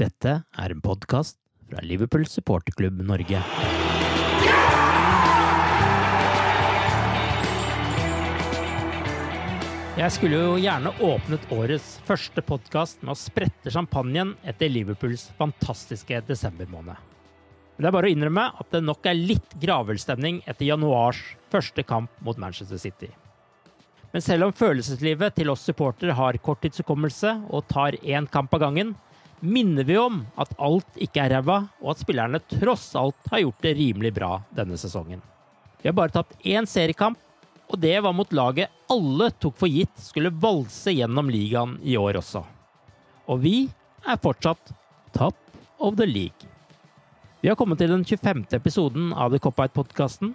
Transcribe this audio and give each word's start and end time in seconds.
Dette 0.00 0.30
er 0.56 0.72
en 0.72 0.78
podkast 0.80 1.36
fra 1.68 1.82
Liverpool 1.84 2.22
supporterklubb 2.24 3.02
Norge. 3.04 3.40
Jeg 10.00 10.14
skulle 10.14 10.38
jo 10.40 10.54
gjerne 10.56 10.94
åpnet 11.04 11.44
årets 11.52 11.98
første 12.08 12.40
podkast 12.48 13.04
med 13.04 13.12
å 13.12 13.18
sprette 13.20 13.74
champagnen 13.74 14.32
etter 14.48 14.72
Liverpools 14.72 15.26
fantastiske 15.36 16.22
desembermåned. 16.30 16.96
Men 17.76 17.84
det 17.84 17.90
er 17.90 17.96
bare 17.98 18.08
å 18.08 18.14
innrømme 18.14 18.46
at 18.56 18.72
det 18.72 18.80
nok 18.86 19.04
er 19.04 19.20
litt 19.20 19.58
gravølstemning 19.60 20.40
etter 20.46 20.70
januars 20.70 21.20
første 21.52 21.84
kamp 21.84 22.24
mot 22.24 22.40
Manchester 22.40 22.80
City. 22.80 23.12
Men 24.16 24.24
selv 24.24 24.48
om 24.48 24.56
følelseslivet 24.56 25.36
til 25.36 25.52
oss 25.52 25.68
supportere 25.68 26.16
har 26.16 26.40
korttidshukommelse 26.40 27.36
og 27.52 27.68
tar 27.68 28.00
én 28.00 28.24
kamp 28.32 28.56
av 28.56 28.64
gangen, 28.64 28.96
minner 29.40 29.84
vi 29.84 29.96
om 29.98 30.22
at 30.40 30.52
alt 30.60 31.00
ikke 31.00 31.24
er 31.24 31.34
ræva, 31.36 31.62
og 31.80 31.94
at 31.94 32.02
spillerne 32.02 32.40
tross 32.50 32.90
alt 32.98 33.32
har 33.32 33.42
gjort 33.44 33.64
det 33.64 33.74
rimelig 33.78 34.12
bra 34.16 34.36
denne 34.56 34.78
sesongen. 34.80 35.22
Vi 35.80 35.88
har 35.88 35.96
bare 35.96 36.12
tapt 36.14 36.36
én 36.44 36.68
seriekamp, 36.68 37.18
og 37.70 37.78
det 37.80 37.94
var 38.02 38.16
mot 38.16 38.32
laget 38.34 38.72
alle 38.90 39.30
tok 39.38 39.56
for 39.60 39.70
gitt 39.70 40.02
skulle 40.02 40.32
valse 40.42 40.92
gjennom 40.92 41.30
ligaen 41.30 41.78
i 41.86 41.96
år 41.96 42.18
også. 42.20 42.42
Og 43.30 43.42
vi 43.44 43.56
er 44.06 44.20
fortsatt 44.20 44.72
top 45.14 45.38
of 45.78 45.96
the 45.96 46.06
league. 46.08 46.50
Vi 47.40 47.48
har 47.48 47.56
kommet 47.56 47.78
til 47.80 47.92
den 47.92 48.04
25. 48.04 48.44
episoden 48.58 49.12
av 49.14 49.32
The 49.32 49.40
Cop-Out-podkasten. 49.40 50.34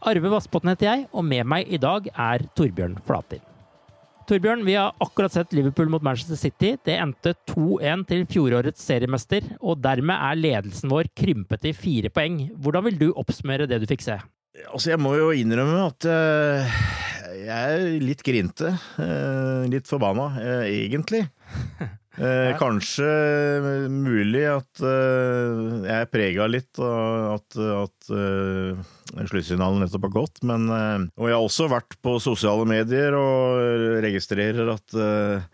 Arve 0.00 0.32
Vassbotn 0.32 0.72
heter 0.72 0.88
jeg, 0.88 1.06
og 1.12 1.26
med 1.26 1.44
meg 1.44 1.68
i 1.68 1.80
dag 1.82 2.08
er 2.14 2.46
Torbjørn 2.56 2.96
Flatin. 3.04 3.49
Torbjørn, 4.28 4.64
vi 4.66 4.76
har 4.76 4.94
akkurat 5.02 5.32
sett 5.34 5.54
Liverpool 5.56 5.90
mot 5.92 6.02
Manchester 6.04 6.38
City. 6.38 6.74
Det 6.84 6.96
endte 7.00 7.32
2-1 7.50 8.04
til 8.10 8.26
fjorårets 8.30 8.84
seriemester, 8.86 9.46
og 9.60 9.80
dermed 9.82 10.14
er 10.16 10.38
ledelsen 10.38 10.92
vår 10.92 11.10
krympet 11.16 11.64
til 11.64 11.76
fire 11.76 12.12
poeng. 12.14 12.42
Hvordan 12.60 12.86
vil 12.88 13.00
du 13.00 13.08
oppsummere 13.12 13.68
det 13.70 13.80
du 13.82 13.88
fikk 13.90 14.04
se? 14.06 14.18
Altså, 14.68 14.92
jeg 14.92 15.00
må 15.02 15.14
jo 15.16 15.30
innrømme 15.34 15.86
at 15.86 16.08
uh, 16.10 16.80
jeg 17.40 17.78
er 17.78 18.02
litt 18.02 18.24
grinte. 18.26 18.74
Uh, 18.98 19.64
litt 19.70 19.88
forbanna, 19.90 20.28
uh, 20.36 20.66
egentlig. 20.68 21.24
Eh, 22.18 22.56
kanskje 22.58 23.06
mulig 23.86 24.42
at 24.50 24.82
eh, 24.82 25.60
jeg 25.86 25.94
er 25.94 26.08
prega 26.10 26.48
litt, 26.50 26.80
av 26.82 27.36
at, 27.36 27.58
at 27.60 28.10
eh, 28.10 28.80
sluttsignalen 29.30 29.84
nettopp 29.84 30.08
har 30.08 30.16
gått. 30.16 30.42
Men, 30.42 30.66
eh, 30.74 31.06
og 31.14 31.30
jeg 31.30 31.38
har 31.38 31.46
også 31.46 31.68
vært 31.70 31.94
på 32.02 32.16
sosiale 32.22 32.66
medier 32.68 33.14
og 33.14 34.02
registrerer 34.02 34.72
at 34.74 34.98
eh, 34.98 35.46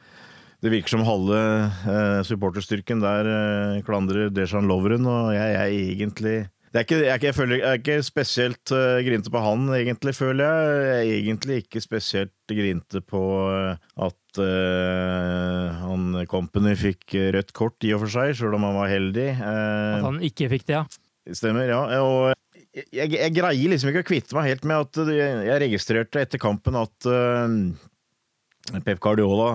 det 0.65 0.73
virker 0.73 0.97
som 0.97 1.05
halve 1.07 1.39
eh, 1.93 2.21
supporterstyrken 2.25 3.05
der 3.05 3.29
klandrer 3.87 4.33
Dejan 4.33 4.71
Lovren, 4.71 5.05
og 5.05 5.35
jeg 5.37 5.59
er 5.61 5.75
egentlig 5.77 6.39
er 6.81 6.85
ikke, 6.87 6.97
jeg, 6.99 7.09
er 7.09 7.19
ikke, 7.21 7.29
jeg, 7.29 7.37
føler, 7.37 7.57
jeg 7.57 7.69
er 7.69 7.81
ikke 7.81 7.97
spesielt 8.05 8.73
uh, 8.75 8.99
grinte 9.07 9.31
på 9.33 9.43
han, 9.45 9.69
egentlig, 9.77 10.15
føler 10.19 10.43
jeg. 10.45 10.73
Jeg 10.77 10.97
er 10.97 11.13
egentlig 11.21 11.59
ikke 11.63 11.83
spesielt 11.85 12.53
grinte 12.53 13.03
på 13.07 13.23
uh, 13.47 13.79
at 14.07 14.41
uh, 14.43 15.77
han 15.83 16.27
Company 16.31 16.75
fikk 16.79 17.17
rødt 17.37 17.55
kort, 17.57 17.79
i 17.87 17.95
og 17.95 18.03
for 18.05 18.15
seg, 18.17 18.35
sjøl 18.39 18.59
om 18.59 18.67
han 18.67 18.81
var 18.81 18.91
heldig. 18.91 19.29
At 19.39 20.09
han 20.09 20.21
ikke 20.27 20.51
fikk 20.57 20.67
det, 20.67 20.81
ja? 20.81 20.85
Stemmer, 21.39 21.71
ja. 21.71 21.81
Og 22.03 22.35
jeg, 22.77 23.09
jeg, 23.15 23.33
greier 23.35 23.73
liksom 23.73 23.91
ikke 23.93 24.05
å 24.05 24.11
kvitte 24.11 24.37
meg 24.37 24.51
helt 24.51 24.67
med 24.69 24.85
at 24.85 25.15
jeg 25.17 25.63
registrerte 25.63 26.23
etter 26.23 26.43
kampen 26.43 26.77
at 26.79 27.09
Pep 28.85 29.01
Guardiola 29.03 29.49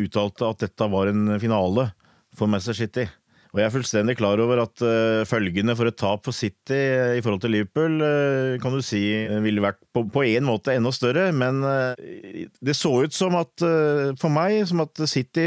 uttalte 0.00 0.48
at 0.48 0.62
dette 0.62 0.88
var 0.92 1.10
en 1.10 1.34
finale 1.42 1.90
for 2.36 2.48
Manchester 2.50 2.78
City. 2.84 3.08
Og 3.54 3.60
jeg 3.62 3.68
er 3.68 3.70
fullstendig 3.70 4.16
klar 4.18 4.40
over 4.42 4.64
at 4.64 4.82
uh, 4.82 5.22
følgene 5.30 5.76
for 5.78 5.86
et 5.86 5.94
tap 5.94 6.24
for 6.26 6.34
City 6.34 6.74
uh, 6.74 7.12
i 7.14 7.20
forhold 7.22 7.44
til 7.44 7.52
Liverpool 7.54 8.00
uh, 8.02 8.56
kan 8.58 8.74
du 8.74 8.82
si 8.82 9.04
ville 9.44 9.62
vært 9.62 9.78
på, 9.94 10.24
én 10.26 10.40
en 10.40 10.48
måte 10.48 10.74
enda 10.74 10.90
større, 10.90 11.28
men 11.30 11.62
det 11.94 12.74
så 12.74 12.90
ut 13.04 13.14
som 13.14 13.36
at 13.38 13.62
for 14.18 14.32
meg 14.32 14.64
som 14.66 14.82
at 14.82 14.98
City 15.10 15.46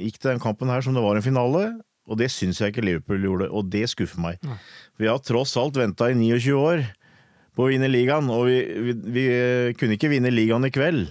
gikk 0.00 0.18
til 0.18 0.32
den 0.32 0.42
kampen 0.42 0.72
her 0.72 0.82
som 0.82 0.96
det 0.96 1.04
var 1.04 1.18
en 1.18 1.24
finale. 1.24 1.68
Og 2.10 2.18
det 2.18 2.30
syns 2.34 2.58
jeg 2.58 2.72
ikke 2.72 2.82
Liverpool 2.82 3.22
gjorde, 3.22 3.46
og 3.54 3.68
det 3.70 3.84
skuffer 3.92 4.18
meg. 4.22 4.40
Nei. 4.42 4.56
Vi 4.98 5.06
har 5.06 5.20
tross 5.22 5.54
alt 5.60 5.78
venta 5.78 6.10
i 6.10 6.16
29 6.18 6.56
år 6.58 6.82
på 7.54 7.66
å 7.66 7.70
vinne 7.70 7.90
ligaen, 7.90 8.30
og 8.34 8.48
vi, 8.48 8.58
vi, 8.82 8.96
vi 9.14 9.26
kunne 9.78 9.94
ikke 9.94 10.10
vinne 10.10 10.32
ligaen 10.34 10.66
i 10.66 10.72
kveld. 10.74 11.06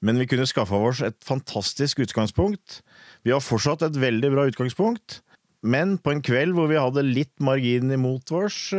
Men 0.00 0.16
vi 0.16 0.28
kunne 0.30 0.48
skaffa 0.48 0.80
oss 0.80 1.02
et 1.04 1.18
fantastisk 1.28 2.00
utgangspunkt. 2.06 2.80
Vi 3.26 3.34
har 3.34 3.42
fortsatt 3.44 3.82
et 3.86 3.98
veldig 4.00 4.30
bra 4.32 4.46
utgangspunkt. 4.50 5.20
Men 5.60 5.98
på 6.00 6.14
en 6.14 6.22
kveld 6.24 6.54
hvor 6.56 6.70
vi 6.70 6.78
hadde 6.80 7.04
litt 7.04 7.34
margin 7.44 7.92
imot 7.92 8.30
oss, 8.32 8.70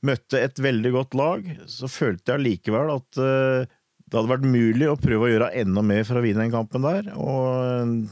møtte 0.00 0.40
et 0.40 0.56
veldig 0.56 0.92
godt 0.94 1.16
lag, 1.20 1.44
så 1.68 1.84
følte 1.90 2.32
jeg 2.32 2.44
likevel 2.46 2.94
at 2.94 3.10
det 3.14 4.16
hadde 4.16 4.30
vært 4.30 4.46
mulig 4.48 4.88
å 4.88 4.96
prøve 5.00 5.26
å 5.26 5.32
gjøre 5.34 5.50
enda 5.60 5.82
mer 5.84 6.06
for 6.08 6.16
å 6.16 6.22
vinne 6.24 6.46
den 6.46 6.54
kampen 6.54 6.86
der. 6.86 7.10
Og 7.20 8.06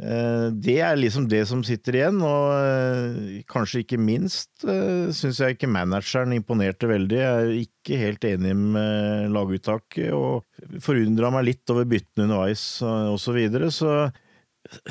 det 0.00 0.76
er 0.82 0.98
liksom 0.98 1.28
det 1.30 1.44
som 1.50 1.62
sitter 1.66 2.00
igjen, 2.00 2.18
og 2.22 3.44
kanskje 3.50 3.84
ikke 3.84 3.98
minst 4.02 4.64
syns 4.64 5.38
jeg 5.42 5.54
ikke 5.54 5.70
manageren 5.70 6.34
imponerte 6.34 6.90
veldig. 6.90 7.18
Jeg 7.20 7.44
er 7.44 7.52
ikke 7.60 8.00
helt 8.00 8.26
enig 8.26 8.56
med 8.58 9.30
laguttaket, 9.36 10.10
og 10.14 10.42
forundra 10.82 11.30
meg 11.36 11.46
litt 11.46 11.74
over 11.74 11.86
byttene 11.90 12.26
underveis 12.26 12.64
og 12.82 13.18
så 13.22 13.34
videre. 13.38 13.70
Så 13.74 14.10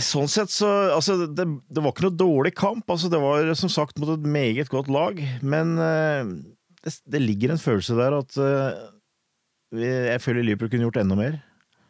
Sånn 0.01 0.29
sett 0.31 0.51
så 0.51 0.69
Altså, 0.95 1.15
det, 1.27 1.45
det, 1.45 1.81
var 1.81 1.93
ikke 1.93 2.07
noe 2.07 2.19
dårlig 2.19 2.53
kamp. 2.57 2.87
Altså, 2.89 3.11
det 3.11 3.19
var 3.21 3.51
som 3.59 3.71
sagt 3.71 3.99
mot 4.01 4.11
et 4.15 4.25
meget 4.25 4.71
godt 4.71 4.89
lag, 4.91 5.21
men 5.45 5.75
uh, 5.77 6.31
det, 6.83 6.95
det, 7.05 7.21
ligger 7.23 7.53
en 7.53 7.61
følelse 7.61 7.97
der 7.99 8.17
at 8.17 8.39
uh, 8.41 8.87
jeg 9.79 10.23
føler 10.23 10.45
Liverpool 10.45 10.71
kunne 10.73 10.87
gjort 10.87 10.99
enda 11.03 11.19
mer. 11.19 11.37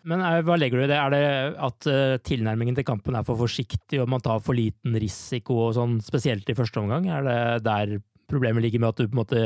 Men 0.10 0.24
er, 0.24 0.44
hva 0.48 0.56
legger 0.60 0.80
du 0.80 0.86
i 0.86 0.92
det? 0.92 0.98
Er 1.00 1.14
det 1.14 1.24
at 1.60 1.88
tilnærmingen 2.28 2.76
til 2.76 2.86
kampen 2.88 3.16
er 3.20 3.26
for 3.28 3.40
forsiktig, 3.40 4.00
og 4.00 4.08
man 4.12 4.24
tar 4.24 4.40
for 4.44 4.56
liten 4.56 4.96
risiko, 5.00 5.58
og 5.68 5.74
sånn, 5.76 5.98
spesielt 6.04 6.48
i 6.52 6.56
første 6.56 6.80
omgang? 6.82 7.08
Er 7.12 7.26
det 7.28 7.40
der 7.68 7.98
problemet 8.30 8.64
ligger 8.64 8.84
med 8.84 8.92
at 8.94 9.02
du 9.02 9.08
på 9.08 9.16
en 9.16 9.22
måte 9.22 9.42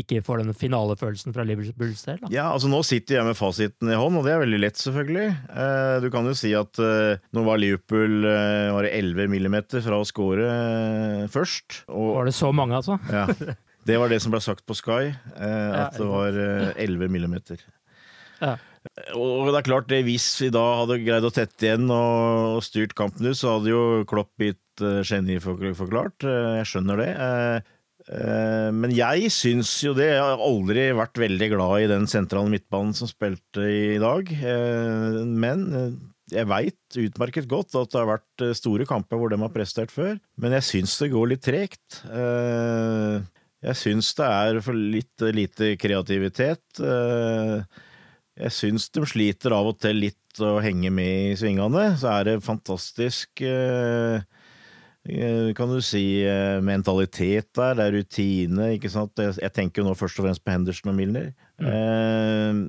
ikke 0.00 0.22
får 0.24 0.42
den 0.42 0.56
finalefølelsen 0.56 1.34
fra 1.36 1.44
Liverpools 1.46 2.04
del? 2.08 2.20
da? 2.22 2.30
Ja, 2.34 2.46
altså 2.52 2.70
Nå 2.72 2.82
sitter 2.86 3.18
jeg 3.18 3.28
med 3.28 3.38
fasiten 3.38 3.92
i 3.92 3.98
hånd, 3.98 4.18
og 4.18 4.26
det 4.26 4.34
er 4.34 4.42
veldig 4.42 4.60
lett, 4.62 4.80
selvfølgelig. 4.80 5.28
Eh, 5.64 5.94
du 6.04 6.08
kan 6.14 6.28
jo 6.28 6.34
si 6.38 6.52
at 6.58 6.82
eh, 6.82 7.22
nå 7.36 7.46
var 7.46 7.60
Liverpool 7.62 8.26
eh, 8.26 8.72
var 8.74 8.88
det 8.88 8.94
11 8.98 9.32
millimeter 9.32 9.84
fra 9.84 10.00
å 10.00 10.08
score 10.08 10.48
eh, 10.48 11.24
først. 11.32 11.82
Og, 11.92 12.14
Var 12.18 12.30
det 12.30 12.36
så 12.36 12.52
mange, 12.56 12.80
altså? 12.80 12.98
ja, 13.12 13.26
det 13.86 14.00
var 14.02 14.12
det 14.12 14.22
som 14.24 14.34
ble 14.34 14.42
sagt 14.44 14.66
på 14.66 14.76
Sky, 14.78 15.12
eh, 15.12 15.76
at 15.86 15.98
det 16.00 16.08
var 16.08 16.40
eh, 16.40 16.72
11 16.88 17.12
millimeter. 17.12 17.60
Ja. 18.40 18.56
Og 19.16 19.50
det 19.50 19.60
er 19.60 19.66
klart, 19.66 19.88
det, 19.90 20.04
hvis 20.06 20.26
vi 20.42 20.50
da 20.54 20.62
hadde 20.80 21.00
greid 21.02 21.26
å 21.26 21.32
tette 21.34 21.66
igjen 21.66 21.88
og, 21.90 22.60
styrt 22.64 22.94
kampen 22.98 23.26
ut, 23.26 23.38
så 23.38 23.56
hadde 23.56 23.72
jo 23.72 23.82
Klopp 24.08 24.30
blitt 24.38 24.84
uh, 24.84 25.00
geniforklart. 25.06 26.26
Uh, 26.26 26.58
jeg 26.60 26.68
skjønner 26.70 27.02
det. 27.02 27.10
Uh, 28.06 28.70
men 28.74 28.92
jeg 28.94 29.30
syns 29.34 29.70
jo 29.82 29.94
det. 29.96 30.10
Jeg 30.12 30.22
har 30.22 30.42
aldri 30.42 30.88
vært 30.96 31.18
veldig 31.20 31.48
glad 31.54 31.84
i 31.84 31.88
den 31.90 32.06
sentrale 32.10 32.52
midtbanen 32.52 32.94
som 32.96 33.10
spilte 33.10 33.64
i 33.66 33.96
dag. 34.02 34.30
Uh, 34.30 35.22
men 35.26 35.64
uh, 35.74 35.88
jeg 36.32 36.48
veit 36.50 37.00
utmerket 37.02 37.48
godt 37.50 37.74
at 37.78 37.92
det 37.92 38.00
har 38.00 38.12
vært 38.16 38.46
store 38.58 38.86
kamper 38.88 39.20
hvor 39.20 39.30
de 39.30 39.40
har 39.42 39.54
prestert 39.54 39.94
før. 39.94 40.16
Men 40.42 40.56
jeg 40.58 40.68
syns 40.70 40.96
det 41.02 41.12
går 41.12 41.30
litt 41.30 41.44
tregt. 41.46 42.00
Jeg 43.62 43.78
syns 43.78 44.08
det 44.18 44.26
er 44.26 44.58
for 44.66 44.74
litt 44.74 45.22
lite 45.36 45.68
kreativitet. 45.78 46.82
Jeg 48.36 48.52
syns 48.52 48.90
de 48.92 49.06
sliter 49.08 49.54
av 49.56 49.70
og 49.70 49.78
til 49.80 50.02
litt 50.02 50.42
å 50.44 50.58
henge 50.60 50.90
med 50.92 51.32
i 51.32 51.36
svingene. 51.40 51.88
Så 51.96 52.10
er 52.12 52.28
det 52.28 52.44
fantastisk 52.44 53.40
eh, 53.44 54.18
eh, 54.18 54.24
kan 55.56 55.70
du 55.70 55.78
si 55.84 56.22
eh, 56.26 56.58
mentalitet 56.64 57.50
der, 57.56 57.76
det 57.78 57.84
er 57.84 57.94
rutine, 57.94 58.72
ikke 58.76 58.90
sant. 58.92 59.14
Jeg, 59.18 59.52
tenker 59.54 59.82
jo 59.82 59.90
nå 59.90 59.94
først 59.98 60.18
og 60.20 60.26
fremst 60.26 60.44
på 60.44 60.54
Henderson 60.54 60.92
og 60.92 60.98
Milner. 60.98 61.30
Mm. 61.56 62.66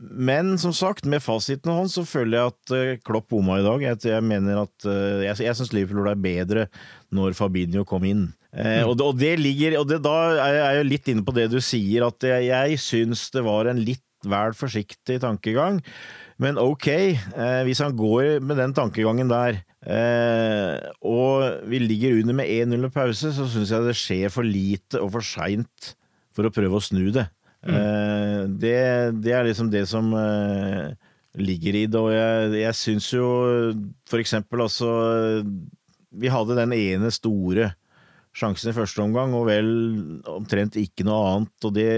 men 0.00 0.54
som 0.56 0.72
sagt, 0.72 1.04
med 1.04 1.20
fasiten 1.20 1.68
i 1.68 1.74
hånd 1.76 1.90
så 1.92 2.06
føler 2.08 2.38
jeg 2.38 2.52
at 2.54 2.74
eh, 2.76 3.00
Klopp 3.04 3.28
bomma 3.32 3.58
i 3.60 3.66
dag. 3.66 3.82
Jeg, 3.84 4.24
mener 4.24 4.62
at 4.62 4.86
eh, 4.88 5.26
Jeg, 5.26 5.40
jeg 5.44 5.58
syns 5.58 5.74
Liverpool 5.76 6.08
er 6.08 6.20
bedre 6.20 6.68
når 7.12 7.36
Fabinho 7.36 7.84
kom 7.84 8.06
inn. 8.08 8.30
Mm. 8.50 8.86
og, 8.88 8.96
det, 8.98 9.04
og 9.06 9.14
det 9.14 9.34
ligger 9.38 9.76
Og 9.78 9.84
det, 9.86 10.00
da 10.02 10.14
er 10.42 10.56
jeg, 10.56 10.78
jo 10.80 10.86
litt 10.88 11.10
inne 11.12 11.22
på 11.22 11.34
det 11.36 11.44
du 11.52 11.60
sier, 11.62 12.08
at 12.08 12.24
jeg, 12.26 12.48
jeg 12.48 12.80
syns 12.82 13.28
det 13.30 13.44
var 13.46 13.70
en 13.70 13.78
litt 13.78 14.02
vel 14.26 14.56
forsiktig 14.56 15.20
tankegang. 15.22 15.78
Men 16.40 16.56
ok, 16.60 16.86
eh, 16.88 17.62
hvis 17.66 17.82
han 17.84 17.96
går 17.96 18.38
med 18.40 18.56
den 18.56 18.72
tankegangen 18.76 19.28
der, 19.28 19.58
eh, 19.84 20.78
og 21.04 21.66
vi 21.68 21.82
ligger 21.82 22.16
under 22.22 22.38
med 22.38 22.48
1-0 22.48 22.86
i 22.88 22.92
pause, 22.94 23.32
så 23.36 23.48
syns 23.50 23.72
jeg 23.74 23.84
det 23.84 23.96
skjer 23.98 24.32
for 24.32 24.46
lite 24.46 25.02
og 25.02 25.12
for 25.18 25.26
seint 25.26 25.92
for 26.32 26.48
å 26.48 26.54
prøve 26.54 26.80
å 26.80 26.84
snu 26.84 27.10
det. 27.12 27.26
Eh, 27.68 28.46
det, 28.56 28.80
det 29.20 29.34
er 29.36 29.44
liksom 29.44 29.68
det 29.72 29.84
som 29.90 30.08
eh, 30.16 30.96
ligger 31.36 31.76
i 31.82 31.84
det, 31.90 32.00
og 32.00 32.14
jeg, 32.14 32.54
jeg 32.62 32.78
syns 32.78 33.10
jo 33.12 33.26
for 34.08 34.22
eksempel 34.22 34.64
altså 34.64 34.88
Vi 36.10 36.30
hadde 36.32 36.56
den 36.56 36.72
ene 36.74 37.10
store 37.14 37.68
sjansen 38.36 38.70
i 38.70 38.74
første 38.76 39.02
omgang, 39.02 39.32
og 39.34 39.48
vel 39.48 39.70
omtrent 40.30 40.78
ikke 40.78 41.04
noe 41.06 41.32
annet. 41.32 41.66
Og 41.66 41.74
det, 41.76 41.88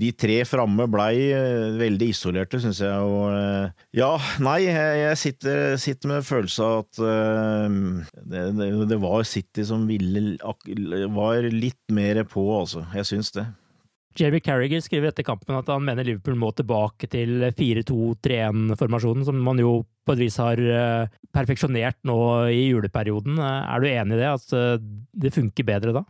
de 0.00 0.10
tre 0.16 0.40
framme 0.48 0.88
blei 0.90 1.28
eh, 1.34 1.78
veldig 1.78 2.10
isolerte, 2.14 2.60
syns 2.62 2.82
jeg. 2.84 3.06
Og 3.06 3.30
eh, 3.34 3.84
ja, 4.00 4.10
nei, 4.44 4.58
jeg, 4.66 5.20
sitter, 5.20 5.76
sitter 5.80 6.14
med 6.14 6.26
følelsen 6.26 6.66
av 6.66 6.82
at 6.82 7.02
uh, 7.02 8.18
det, 8.24 8.44
det, 8.58 8.68
det 8.90 9.00
var 9.02 9.26
City 9.28 9.64
som 9.66 9.86
ville 9.88 10.36
Var 11.14 11.48
litt 11.52 11.92
mer 11.94 12.22
på, 12.28 12.42
altså. 12.58 12.84
Jeg 12.96 13.08
syns 13.08 13.32
det. 13.36 13.46
Jamie 14.16 14.42
Carriger 14.42 14.80
skriver 14.82 15.12
etter 15.12 15.26
kampen 15.26 15.56
at 15.58 15.68
han 15.70 15.84
mener 15.84 16.06
Liverpool 16.06 16.38
må 16.40 16.50
tilbake 16.56 17.06
til 17.12 17.50
4-2-3-1-formasjonen, 17.54 19.26
som 19.26 19.40
man 19.44 19.60
jo 19.62 19.82
på 20.08 20.14
et 20.16 20.22
vis 20.24 20.38
har 20.40 20.58
eh, 20.58 21.18
perfeksjonert 21.36 21.98
nå 22.08 22.16
i 22.50 22.70
juleperioden. 22.70 23.38
Eh, 23.38 23.74
Er 23.74 23.82
du 23.84 23.88
enig 23.90 24.16
i 24.16 24.22
det, 24.22 24.30
at 24.32 24.56
eh, 24.56 24.86
det 25.26 25.34
funker 25.36 25.68
bedre 25.68 25.94
da? 26.00 26.04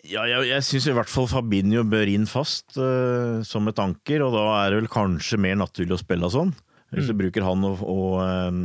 Ja, 0.00 0.24
jeg, 0.24 0.48
jeg 0.48 0.64
syns 0.64 0.86
i 0.88 0.94
hvert 0.96 1.10
fall 1.12 1.28
Fabinho 1.28 1.82
bør 1.84 2.08
inn 2.08 2.24
fast 2.28 2.78
uh, 2.80 3.42
som 3.44 3.68
et 3.68 3.80
anker, 3.82 4.22
og 4.24 4.32
da 4.32 4.44
er 4.62 4.72
det 4.72 4.78
vel 4.78 4.88
kanskje 4.92 5.36
mer 5.44 5.58
naturlig 5.60 5.98
å 5.98 6.00
spille 6.00 6.30
sånn. 6.32 6.54
Hvis 6.90 7.10
du 7.10 7.14
bruker 7.18 7.44
han 7.46 7.62
og, 7.68 7.82
og 7.84 8.16
eh, 8.24 8.56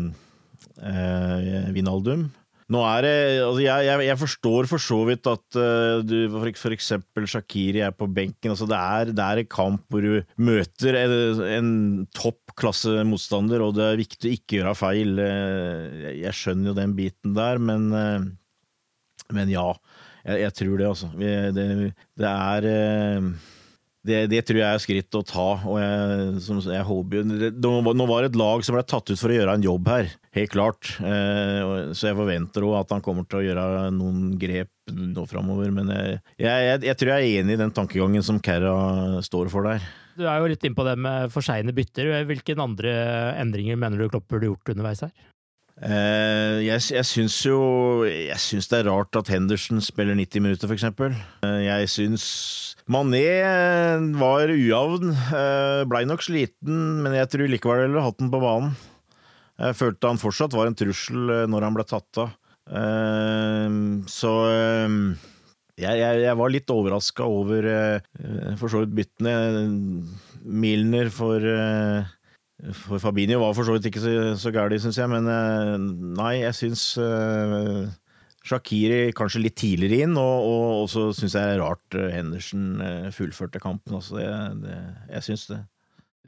uh, 0.79 1.67
Vinaldum. 1.75 2.29
Nå 2.73 2.79
er 2.81 3.05
det 3.05 3.17
altså 3.45 3.61
jeg, 3.61 3.85
jeg, 3.85 4.05
jeg 4.07 4.17
forstår 4.17 4.67
for 4.69 4.81
så 4.81 4.97
vidt 5.05 5.27
at 5.29 5.57
uh, 5.59 5.99
du 6.01 6.15
eksempel 6.73 7.27
Shakiri 7.29 7.83
er 7.85 7.93
på 7.93 8.07
benken. 8.09 8.53
Altså 8.55 8.65
det, 8.69 8.79
er, 8.79 9.11
det 9.13 9.25
er 9.25 9.41
en 9.43 9.51
kamp 9.51 9.83
hvor 9.93 10.01
du 10.01 10.15
møter 10.41 10.97
en, 11.03 11.43
en 11.45 11.69
toppklasse 12.17 13.03
motstander, 13.05 13.61
og 13.61 13.75
det 13.77 13.85
er 13.85 14.01
viktig 14.01 14.31
å 14.31 14.37
ikke 14.39 14.59
gjøre 14.59 14.77
feil. 14.79 15.13
Uh, 15.21 16.09
Jeg, 16.15 16.33
skjønner 16.33 16.71
jo 16.71 16.77
den 16.79 16.97
biten 16.97 17.37
der, 17.37 17.61
men, 17.61 17.91
uh, 17.93 19.29
men 19.35 19.53
ja. 19.53 19.69
Jeg, 20.25 20.55
tror 20.57 20.79
det, 20.81 20.87
altså. 20.89 21.11
Det, 21.21 21.93
det 22.17 22.29
er 22.31 22.65
det, 24.05 24.19
det 24.29 24.41
tror 24.45 24.59
jeg 24.61 24.67
er 24.69 24.83
skritt 24.83 25.17
å 25.17 25.23
ta, 25.25 25.45
og 25.65 25.79
jeg, 25.81 26.37
som, 26.45 26.59
jeg 26.61 26.85
håper 26.85 27.25
det, 27.25 27.49
Nå 27.63 28.05
var- 28.05 28.25
det 28.25 28.31
et 28.33 28.39
lag 28.39 28.63
som 28.65 28.77
ble 28.77 28.83
tatt 28.85 29.09
ut 29.09 29.17
for 29.19 29.33
å 29.33 29.37
gjøre 29.37 29.55
en 29.57 29.65
jobb 29.65 29.89
her, 29.89 30.11
helt 30.37 30.53
klart. 30.53 30.91
Eh, 31.01 31.91
så 31.97 32.11
jeg 32.11 32.19
forventer 32.19 32.67
òg 32.67 32.77
at 32.83 32.95
han 32.95 33.03
kommer 33.05 33.25
til 33.29 33.41
å 33.41 33.45
gjøre 33.47 33.91
noen 33.95 34.35
grep 34.41 34.71
nå 34.93 35.25
framover. 35.29 35.71
Men 35.73 35.89
jeg, 35.89 36.19
jeg, 36.37 36.81
jeg, 36.85 36.97
tror 37.01 37.13
jeg 37.15 37.25
er 37.29 37.43
enig 37.43 37.57
i 37.57 37.61
den 37.63 37.73
tankegangen 37.73 38.25
som 38.25 38.41
Kerra 38.43 39.21
står 39.25 39.49
for 39.53 39.65
der. 39.65 39.85
Du 40.15 40.23
er 40.29 40.39
jo 40.39 40.51
litt 40.51 40.63
innpå 40.63 40.85
det 40.87 40.95
med 41.01 41.31
for 41.33 41.45
seine 41.45 41.73
bytter. 41.75 42.13
Hvilke 42.29 42.55
andre 42.61 42.93
endringer 43.41 43.79
mener 43.79 43.99
du 43.99 44.07
Klopp 44.11 44.29
burde 44.31 44.51
gjort 44.51 44.75
underveis 44.75 45.03
her? 45.07 45.15
Eh, 45.83 46.61
jeg, 46.63 46.79
jeg 46.95 47.03
syns 47.03 47.35
jo 47.43 47.57
Jeg 48.07 48.39
syns 48.39 48.69
det 48.71 48.77
er 48.77 48.87
rart 48.87 49.17
at 49.19 49.27
Henderson 49.27 49.81
spiller 49.83 50.15
90 50.15 50.43
minutter, 50.45 50.71
eksempel. 50.71 51.15
Eh, 51.43 51.65
jeg 51.67 51.91
syns 51.91 52.25
Mané 52.87 53.23
eh, 53.41 54.07
var 54.15 54.53
ujevn. 54.53 55.11
Blei 55.91 56.03
nok 56.07 56.23
sliten, 56.23 57.03
men 57.03 57.17
jeg 57.17 57.31
tror 57.33 57.51
likevel 57.51 57.87
ville 57.89 58.05
hatt 58.05 58.21
den 58.21 58.31
på 58.31 58.41
banen. 58.43 58.75
Jeg 59.59 59.77
følte 59.79 60.11
han 60.11 60.19
fortsatt 60.19 60.55
var 60.55 60.67
en 60.69 60.75
trussel 60.77 61.31
når 61.49 61.63
han 61.63 61.75
ble 61.77 61.85
tatt 61.87 62.19
av. 62.19 62.33
Så 64.11 64.31
jeg, 65.79 65.93
jeg, 66.01 66.19
jeg 66.25 66.37
var 66.41 66.51
litt 66.51 66.73
overraska 66.75 67.23
over 67.23 67.69
for 68.59 68.67
så 68.73 68.83
vidt 68.83 68.97
byttene. 68.99 69.35
Milner 70.43 71.07
for 71.13 71.47
for 72.73 73.01
Fabinho 73.01 73.41
var 73.41 73.53
for 73.57 73.67
så 73.67 73.75
vidt 73.75 73.89
ikke 73.91 74.01
så, 74.01 74.15
så 74.39 74.51
gæren, 74.53 74.79
syns 74.81 74.97
jeg, 74.97 75.11
men 75.11 75.29
eh, 75.29 75.75
nei, 76.17 76.33
jeg 76.41 76.57
syns 76.57 76.87
uh, 77.01 77.85
Shakiri 78.45 79.13
kanskje 79.17 79.41
litt 79.41 79.57
tidligere 79.57 80.05
inn, 80.05 80.17
og, 80.21 80.49
og, 80.81 80.89
så 80.91 81.07
syns 81.17 81.37
jeg 81.37 81.61
rart 81.61 81.97
eh, 81.97 82.11
Henderson 82.13 82.83
eh, 82.83 83.07
fullførte 83.13 83.61
kampen. 83.61 83.97
Altså, 83.97 84.19
det, 84.19 84.27
det, 84.65 84.75
jeg 85.15 85.27
syns 85.29 85.47
det. 85.49 85.61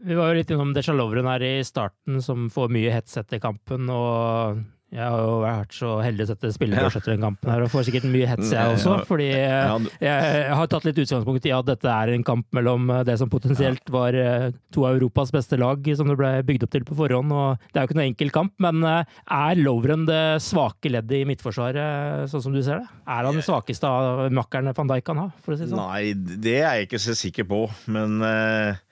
Vi 0.08 0.18
var 0.18 0.32
jo 0.32 0.40
litt 0.40 0.54
innom 0.54 0.74
Deja 0.78 0.94
Lovren 0.94 1.30
her 1.30 1.46
i 1.46 1.54
starten, 1.66 2.20
som 2.26 2.50
får 2.54 2.74
mye 2.74 2.94
hets 2.94 3.18
etter 3.22 3.42
kampen. 3.42 3.90
og 3.94 4.64
jeg 4.88 5.03
har 5.03 5.20
jo 5.20 5.39
vært 5.44 5.74
så 5.75 5.89
heldig 6.00 6.24
å 6.24 6.29
sette 6.29 6.51
spillebørs 6.56 6.96
i 7.01 7.01
den 7.10 7.24
kampen 7.25 7.51
her, 7.51 7.63
og 7.65 7.72
får 7.74 7.89
sikkert 7.89 8.08
mye 8.08 8.29
hets, 8.29 8.53
jeg 8.56 8.75
også. 8.77 8.94
Fordi 9.10 9.27
jeg, 9.27 10.53
har 10.56 10.70
tatt 10.72 10.88
litt 10.88 11.01
utgangspunkt 11.03 11.48
i 11.50 11.53
at 11.56 11.67
dette 11.67 11.91
er 11.91 12.13
en 12.13 12.24
kamp 12.27 12.48
mellom 12.56 12.88
det 13.08 13.17
som 13.20 13.32
potensielt 13.32 13.91
var 13.91 14.15
eh, 14.15 14.48
to 14.72 14.86
av 14.88 14.96
Europas 14.96 15.34
beste 15.36 15.60
lag, 15.60 15.84
som 16.00 16.08
det 16.08 16.17
ble 16.20 16.32
bygd 16.48 16.63
opp 16.67 16.74
til 16.77 16.88
på 16.88 16.96
forhånd. 17.01 17.36
og 17.36 17.67
Det 17.67 17.82
er 17.82 17.84
jo 17.84 17.91
ikke 17.91 18.00
noe 18.00 18.08
enkel 18.08 18.34
kamp, 18.39 18.56
men 18.63 18.79
eh, 18.88 19.17
er 19.38 19.60
Lovren 19.60 20.08
det 20.08 20.24
svake 20.46 20.94
leddet 20.94 21.20
i 21.20 21.27
midtforsvaret, 21.27 22.32
sånn 22.32 22.48
som 22.48 22.56
du 22.56 22.62
ser 22.63 22.82
det? 22.82 22.88
Er 23.08 23.27
han 23.27 23.36
den 23.36 23.46
svakeste 23.46 23.91
av 23.91 24.27
makkerne 24.36 24.75
van 24.77 24.91
Dijk 24.94 25.08
kan 25.12 25.20
ha, 25.25 25.29
for 25.44 25.56
å 25.56 25.60
si 25.60 25.65
det 25.65 25.74
sånn? 25.74 25.84
Nei, 25.84 26.38
det 26.48 26.60
er 26.62 26.79
jeg 26.79 26.88
ikke 26.88 27.03
så 27.03 27.17
sikker 27.17 27.48
på, 27.50 27.65
men 27.91 28.22
eh, 28.24 28.72
eh, 28.72 28.84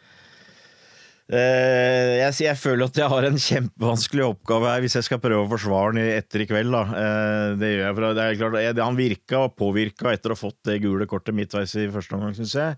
jeg, 1.34 2.34
jeg 2.46 2.58
føler 2.62 2.86
at 2.86 3.00
jeg 3.00 3.10
har 3.10 3.26
en 3.26 3.40
kjempevanskelig 3.42 4.26
oppgave 4.28 4.70
her 4.70 4.84
hvis 4.84 4.98
jeg 5.00 5.08
skal 5.08 5.22
prøve 5.24 5.46
å 5.46 5.50
forsvare 5.50 5.94
han 5.94 6.02
etter 6.04 6.44
i 6.44 6.50
kveld. 6.50 6.76
Da. 6.76 6.84
Eh, 7.02 7.48
det 7.62 7.72
gjør 7.72 7.82
jeg, 7.82 7.96
for 7.98 8.06
det 8.06 8.26
er 8.26 8.42
klart, 8.42 8.84
Han 8.86 9.00
virka 9.00 9.46
påvirka 9.50 10.14
etter 10.14 10.34
å 10.34 10.38
ha 10.38 10.44
fått 10.44 10.60
det 10.70 10.82
gule 10.84 11.08
kortet 11.10 11.38
midtveis 11.38 11.74
i 11.82 11.88
første 11.94 12.18
omgang, 12.18 12.36
syns 12.38 12.54
jeg. 12.60 12.78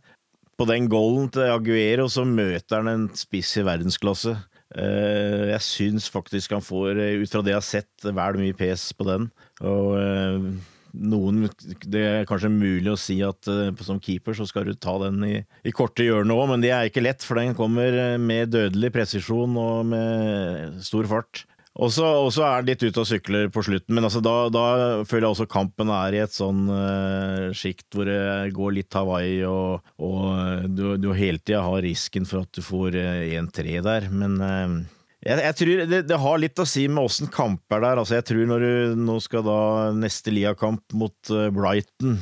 På 0.57 0.65
den 0.65 0.87
goalen 0.89 1.27
til 1.29 1.51
Aguero 1.53 2.07
så 2.09 2.23
møter 2.25 2.79
han 2.79 2.89
en 2.89 3.09
spiss 3.19 3.51
i 3.59 3.65
verdensklasse. 3.67 4.37
Eh, 4.75 5.43
jeg 5.51 5.63
syns 5.63 6.07
faktisk 6.11 6.55
han 6.55 6.65
får, 6.65 6.97
eh, 6.99 7.19
ut 7.21 7.31
fra 7.31 7.43
det 7.43 7.53
jeg 7.53 7.59
har 7.59 7.67
sett, 7.67 7.93
vel 8.03 8.39
mye 8.41 8.57
pes 8.57 8.89
på 8.97 9.05
den. 9.07 9.29
Og 9.61 9.93
eh, 9.99 10.49
noen 10.93 11.47
Det 11.83 12.03
er 12.03 12.29
kanskje 12.29 12.51
mulig 12.53 12.91
å 12.93 12.99
si 12.99 13.19
at 13.25 13.49
eh, 13.51 13.83
som 13.85 14.01
keeper 14.03 14.37
så 14.37 14.47
skal 14.49 14.67
du 14.67 14.73
ta 14.75 14.97
den 15.03 15.21
i, 15.27 15.35
i 15.67 15.73
korte 15.75 16.05
hjørnet 16.05 16.35
òg, 16.35 16.47
men 16.53 16.63
det 16.63 16.73
er 16.75 16.89
ikke 16.89 17.03
lett, 17.05 17.25
for 17.25 17.39
den 17.39 17.57
kommer 17.57 17.93
eh, 17.93 18.15
med 18.21 18.53
dødelig 18.55 18.93
presisjon 18.95 19.59
og 19.61 19.85
med 19.91 20.81
stor 20.85 21.09
fart. 21.09 21.45
Og 21.77 21.91
så 21.93 22.41
er 22.41 22.55
han 22.55 22.65
litt 22.65 22.81
ute 22.81 23.03
og 23.03 23.05
sykler 23.05 23.51
på 23.53 23.61
slutten, 23.67 23.93
men 23.93 24.07
altså 24.07 24.21
da, 24.25 24.47
da 24.49 24.65
føler 25.05 25.27
jeg 25.27 25.35
også 25.35 25.45
kampen 25.51 25.91
er 25.93 26.15
i 26.15 26.21
et 26.23 26.33
sånn 26.33 26.63
uh, 26.71 27.53
sjikt 27.53 27.93
hvor 27.93 28.09
det 28.09 28.49
går 28.57 28.73
litt 28.79 28.97
Hawaii, 28.97 29.43
og, 29.45 29.85
og 30.01 30.65
du, 30.73 30.87
du 30.97 31.11
hele 31.13 31.37
tida 31.37 31.61
har 31.67 31.85
risken 31.85 32.25
for 32.25 32.47
at 32.47 32.57
du 32.57 32.63
får 32.65 32.97
uh, 32.97 33.37
1-3 33.43 33.77
der. 33.85 34.09
Men 34.09 34.41
uh, 34.41 34.96
jeg, 35.27 35.43
jeg, 35.43 35.57
tror 35.59 35.83
det, 35.91 36.01
det, 36.07 36.21
har 36.23 36.41
litt 36.41 36.63
å 36.63 36.67
si 36.67 36.87
med 36.87 37.03
åssen 37.03 37.29
kamp 37.33 37.75
er 37.75 37.83
der. 37.83 37.99
Altså, 37.99 38.17
jeg 38.17 38.27
tror 38.29 38.49
når 38.49 38.65
du 38.65 39.03
nå 39.03 39.19
skal 39.23 39.45
da 39.47 39.59
neste 39.97 40.33
Lia-kamp 40.33 40.97
mot 40.97 41.35
Brighton 41.53 42.17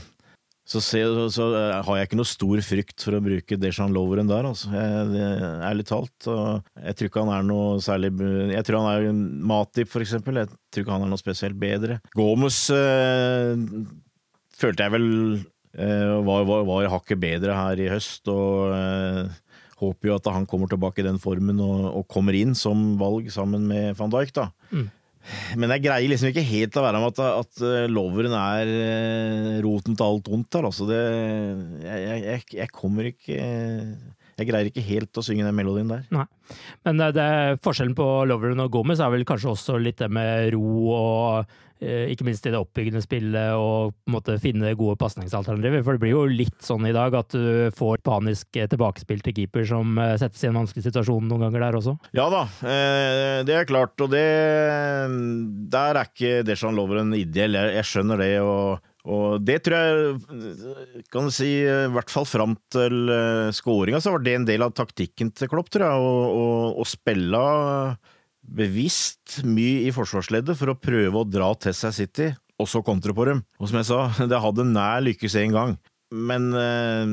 så, 0.65 0.81
se, 0.81 0.99
så, 1.29 1.45
har 1.85 1.97
jeg 1.99 2.07
ikke 2.07 2.17
noe 2.17 2.27
stor 2.27 2.61
frykt 2.65 3.03
for 3.05 3.13
å 3.13 3.21
bruke 3.21 3.57
Dejan 3.61 3.93
Loveren 3.93 4.29
der, 4.29 4.47
altså. 4.49 4.71
Jeg, 4.73 5.27
ærlig 5.67 5.85
talt. 5.85 6.25
jeg 6.25 6.97
tror 6.97 7.09
ikke 7.11 7.25
han 7.27 7.33
er 7.35 7.45
noe 7.45 7.75
særlig 7.85 8.09
Jeg 8.49 8.65
tror 8.65 8.81
han 8.81 8.89
er 8.95 9.19
Matip, 9.45 9.91
for 9.91 10.01
eksempel. 10.01 10.41
Jeg 10.41 10.49
tror 10.49 10.85
ikke 10.85 10.95
han 10.95 11.05
er 11.05 11.11
noe 11.11 11.21
spesielt 11.21 11.59
bedre. 11.61 11.99
Gomez 12.17 12.57
øh, 12.73 13.61
følte 14.57 14.87
jeg 14.87 14.95
vel 14.95 15.07
øh, 15.37 16.15
var, 16.25 16.49
var, 16.49 16.65
var 16.71 16.89
hakket 16.95 17.21
bedre 17.21 17.59
her 17.61 17.85
i 17.85 17.91
høst, 17.93 18.25
og 18.33 18.73
øh, 18.73 19.29
håper 19.81 20.09
jo 20.09 20.19
at 20.19 20.29
han 20.31 20.45
kommer 20.49 20.71
tilbake 20.71 21.03
i 21.03 21.07
den 21.07 21.19
formen 21.21 21.59
og, 21.63 21.89
og 21.99 22.05
kommer 22.11 22.37
inn 22.37 22.55
som 22.57 22.93
valg 22.99 23.27
sammen 23.33 23.67
med 23.71 23.97
van 23.99 24.13
Dijk, 24.13 24.31
da. 24.37 24.49
Mm. 24.71 24.87
Men 25.57 25.73
jeg 25.73 25.85
greier 25.87 26.11
liksom 26.11 26.29
ikke 26.29 26.45
helt 26.45 26.75
å 26.77 26.83
være 26.85 27.01
med 27.01 27.15
at, 27.15 27.21
at 27.41 27.61
eh, 27.65 27.87
loveren 27.89 28.35
er 28.37 28.71
eh, 28.71 29.55
roten 29.65 29.97
til 29.97 30.05
alt 30.05 30.29
ondt 30.29 30.57
her. 30.57 30.67
Altså 30.69 30.85
det, 30.89 31.01
jeg, 31.81 32.19
jeg, 32.27 32.43
jeg, 32.59 32.71
kommer 32.73 33.09
ikke 33.09 33.39
Jeg 34.35 34.49
greier 34.49 34.69
ikke 34.69 34.83
helt 34.83 35.19
å 35.19 35.23
synge 35.23 35.45
den 35.47 35.55
melodien 35.55 35.91
der. 35.91 36.07
Nei. 36.13 36.25
Men 36.85 36.99
det, 37.01 37.13
det, 37.17 37.27
forskjellen 37.65 37.95
på 37.97 38.07
loveren 38.29 38.63
og 38.65 38.73
Gomez 38.73 38.99
er 39.01 39.13
vel 39.13 39.23
kanskje 39.27 39.53
også 39.53 39.77
litt 39.81 40.01
det 40.01 40.11
med 40.13 40.51
ro 40.55 40.65
og 40.95 41.55
Eh, 41.83 42.07
ikke 42.13 42.23
minst 42.23 42.45
i 42.47 42.51
det 42.53 42.59
oppbyggende 42.59 43.01
spillet, 43.03 43.51
og 43.59 43.91
på 43.91 44.09
en 44.09 44.15
måte 44.15 44.37
finne 44.39 44.71
gode 44.79 44.95
pasningsalternativer. 45.01 45.83
For 45.83 45.97
det 45.97 46.03
blir 46.05 46.13
jo 46.13 46.23
litt 46.29 46.63
sånn 46.63 46.87
i 46.87 46.93
dag 46.95 47.15
at 47.19 47.35
du 47.35 47.67
får 47.75 47.99
panisk 48.05 48.55
eh, 48.55 48.69
tilbakespill 48.71 49.19
til 49.25 49.35
keeper 49.35 49.67
som 49.67 49.99
eh, 49.99 50.15
settes 50.21 50.45
i 50.45 50.49
en 50.49 50.61
vanskelig 50.61 50.85
situasjon 50.87 51.27
noen 51.27 51.47
ganger 51.47 51.67
der 51.67 51.79
også. 51.81 51.97
Ja 52.15 52.29
da, 52.31 52.45
det 53.45 53.59
er 53.59 53.67
klart. 53.67 53.99
Og 54.01 54.11
det 54.13 54.25
Der 55.75 55.99
er 55.99 56.07
ikke 56.07 56.45
Deshan 56.47 56.77
Loveren 56.77 57.11
ideell. 57.17 57.59
Jeg 57.75 57.87
skjønner 57.87 58.23
det. 58.23 58.33
og 58.39 58.79
og 59.05 59.43
det 59.45 59.59
tror 59.65 59.77
jeg, 59.77 61.05
kan 61.13 61.29
si, 61.33 61.51
i 61.61 61.93
hvert 61.93 62.09
fall 62.09 62.25
fram 62.25 62.55
til 62.73 63.11
skåringa, 63.53 64.01
så 64.01 64.15
var 64.15 64.25
det 64.25 64.33
en 64.33 64.47
del 64.49 64.65
av 64.65 64.73
taktikken 64.73 65.29
til 65.35 65.51
Klopp, 65.51 65.69
tror 65.73 65.85
jeg. 65.85 66.13
Å 66.81 66.87
spille 66.89 67.43
bevisst 68.45 69.39
mye 69.45 69.85
i 69.87 69.93
forsvarsleddet 69.93 70.57
for 70.57 70.71
å 70.71 70.79
prøve 70.79 71.21
å 71.21 71.27
dra 71.27 71.51
til 71.61 71.75
seg 71.77 71.95
City, 71.97 72.29
og 72.61 72.69
så 72.71 72.81
kontre 72.85 73.15
på 73.15 73.27
dem. 73.27 73.41
Og 73.59 73.69
som 73.69 73.79
jeg 73.81 73.89
sa, 73.89 74.01
det 74.31 74.41
hadde 74.41 74.67
nær 74.69 75.03
lykkes 75.05 75.37
én 75.41 75.55
gang. 75.55 75.77
Men, 76.15 76.47
eh, 76.55 77.05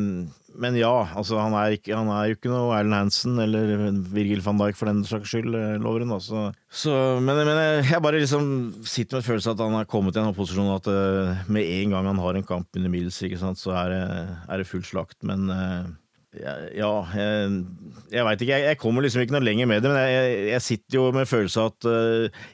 men, 0.62 0.76
ja, 0.76 0.92
altså 1.16 1.38
han 1.40 1.54
er, 1.56 1.76
ikke, 1.76 1.94
han 1.96 2.10
er 2.12 2.28
jo 2.28 2.36
ikke 2.36 2.52
noe 2.52 2.74
Erlend 2.76 2.98
Hansen 2.98 3.40
eller 3.40 3.72
Virgil 4.12 4.42
van 4.44 4.60
Dijk 4.60 4.78
for 4.78 4.90
den 4.90 5.00
saks 5.08 5.32
skyld, 5.32 5.56
lover 5.82 6.04
hun. 6.04 6.12
Så, 6.20 6.94
men, 7.24 7.40
men, 7.48 7.62
jeg 7.88 8.02
bare 8.04 8.20
liksom 8.22 8.46
sitter 8.84 9.18
med 9.18 9.22
en 9.22 9.30
følelse 9.30 9.54
at 9.54 9.64
han 9.64 9.78
har 9.80 9.88
kommet 9.90 10.18
i 10.18 10.22
en 10.22 10.36
posisjon 10.36 10.74
at 10.76 10.90
eh, 10.92 11.48
med 11.52 11.72
en 11.80 11.96
gang 11.96 12.12
han 12.12 12.22
har 12.22 12.38
en 12.38 12.46
kamp 12.46 12.78
under 12.78 12.92
middels, 12.92 13.18
så 13.18 13.74
er 13.80 13.96
det, 13.96 14.04
er 14.48 14.62
det 14.62 14.68
full 14.68 14.84
slakt. 14.86 15.18
Men 15.26 15.48
ja, 16.32 16.52
jeg, 16.72 17.62
jeg 18.12 18.24
veit 18.24 18.44
ikke. 18.44 18.52
Jeg, 18.52 18.68
jeg, 18.70 18.80
kommer 18.80 19.04
liksom 19.04 19.24
ikke 19.24 19.34
noe 19.34 19.44
lenger 19.44 19.68
med 19.68 19.82
det. 19.84 19.92
Men 19.92 20.04
jeg, 20.04 20.36
jeg 20.52 20.64
sitter 20.68 20.98
jo 21.00 21.06
med 21.16 21.28
følelse 21.28 21.64
av 21.64 21.72
at 21.72 21.88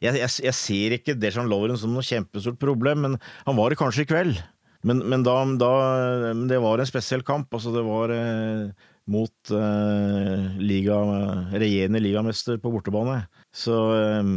jeg, 0.06 0.54
ser 0.56 0.96
ikke 0.96 1.18
Dejan 1.18 1.50
Lovren 1.50 1.78
som 1.78 1.92
noe 1.94 2.06
kjempestort 2.06 2.58
problem, 2.62 3.04
men 3.04 3.18
han 3.42 3.58
var 3.58 3.74
det 3.74 3.80
kanskje 3.82 4.06
i 4.06 4.10
kveld. 4.14 4.40
Men, 4.86 5.02
men, 5.10 5.24
da, 5.26 5.40
da, 5.58 5.72
det 6.48 6.60
var 6.62 6.78
en 6.78 6.88
spesiell 6.88 7.24
kamp. 7.26 7.50
Altså, 7.54 7.72
det 7.74 7.82
var 7.86 8.14
eh, 8.14 8.88
mot 9.10 9.52
eh, 9.54 10.48
liga, 10.62 10.98
regjerende 11.54 12.02
ligamester 12.04 12.60
på 12.62 12.72
bortebane. 12.76 13.24
Så 13.54 13.78
eh, 13.96 14.34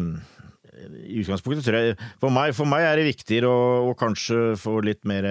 i 1.06 1.20
utgangspunktet 1.22 1.68
tror 1.68 1.78
jeg 1.78 1.98
For 2.18 2.34
meg, 2.34 2.56
for 2.58 2.66
meg 2.66 2.88
er 2.88 2.98
det 2.98 3.12
viktigere 3.12 3.50
å, 3.52 3.92
å 3.92 3.98
kanskje 4.00 4.56
få 4.58 4.80
litt 4.82 5.04
mer 5.06 5.28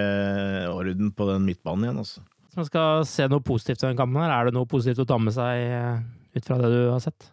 orden 0.70 1.10
på 1.16 1.26
den 1.32 1.48
midtbanen 1.48 1.88
igjen, 1.88 2.04
altså. 2.04 2.22
Hvis 2.50 2.58
man 2.58 2.66
skal 2.66 3.04
se 3.06 3.28
noe 3.30 3.42
positivt 3.46 3.84
i 3.84 3.86
den 3.86 3.98
kampen, 3.98 4.18
her, 4.18 4.32
er 4.34 4.48
det 4.48 4.56
noe 4.56 4.66
positivt 4.66 5.04
å 5.04 5.06
ta 5.06 5.20
med 5.22 5.30
seg 5.36 5.60
eh, 5.70 6.00
ut 6.34 6.48
fra 6.48 6.56
det 6.58 6.70
du 6.72 6.80
har 6.90 6.98
sett? 6.98 7.28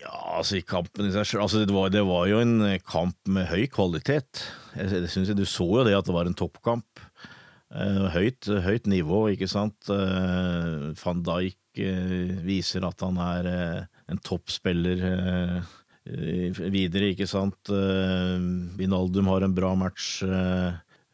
Ja, 0.00 0.14
altså 0.38 0.60
kampen 0.64 1.10
i 1.10 1.12
seg 1.12 1.28
sjøl 1.28 1.42
altså, 1.44 1.60
det, 1.60 1.74
det, 1.92 2.04
var, 2.08 2.24
jo 2.30 2.40
en 2.40 2.56
kamp 2.88 3.16
med 3.28 3.50
høy 3.50 3.66
kvalitet. 3.72 4.46
Jeg, 4.72 4.88
jeg 4.94 5.12
synes, 5.12 5.34
du 5.36 5.44
så 5.44 5.66
jo 5.66 5.84
det 5.84 5.96
at 5.98 6.08
det 6.08 6.16
var 6.16 6.30
en 6.30 6.36
toppkamp. 6.38 7.02
Eh, 7.70 8.06
høyt, 8.16 8.48
høyt, 8.64 8.88
nivå, 8.90 9.26
ikke 9.34 9.48
sant. 9.50 9.90
Eh, 9.92 10.88
Van 10.98 11.20
Dijk 11.26 11.82
eh, 11.84 12.32
viser 12.42 12.86
at 12.88 13.04
han 13.04 13.20
er 13.22 13.50
eh, 13.50 14.00
en 14.10 14.22
toppspiller 14.26 15.04
eh, 15.06 15.76
videre, 16.72 17.12
ikke 17.12 17.28
sant. 17.30 17.70
Vinaldum 18.80 19.28
har 19.30 19.44
en 19.46 19.54
bra 19.54 19.74
match. 19.78 20.22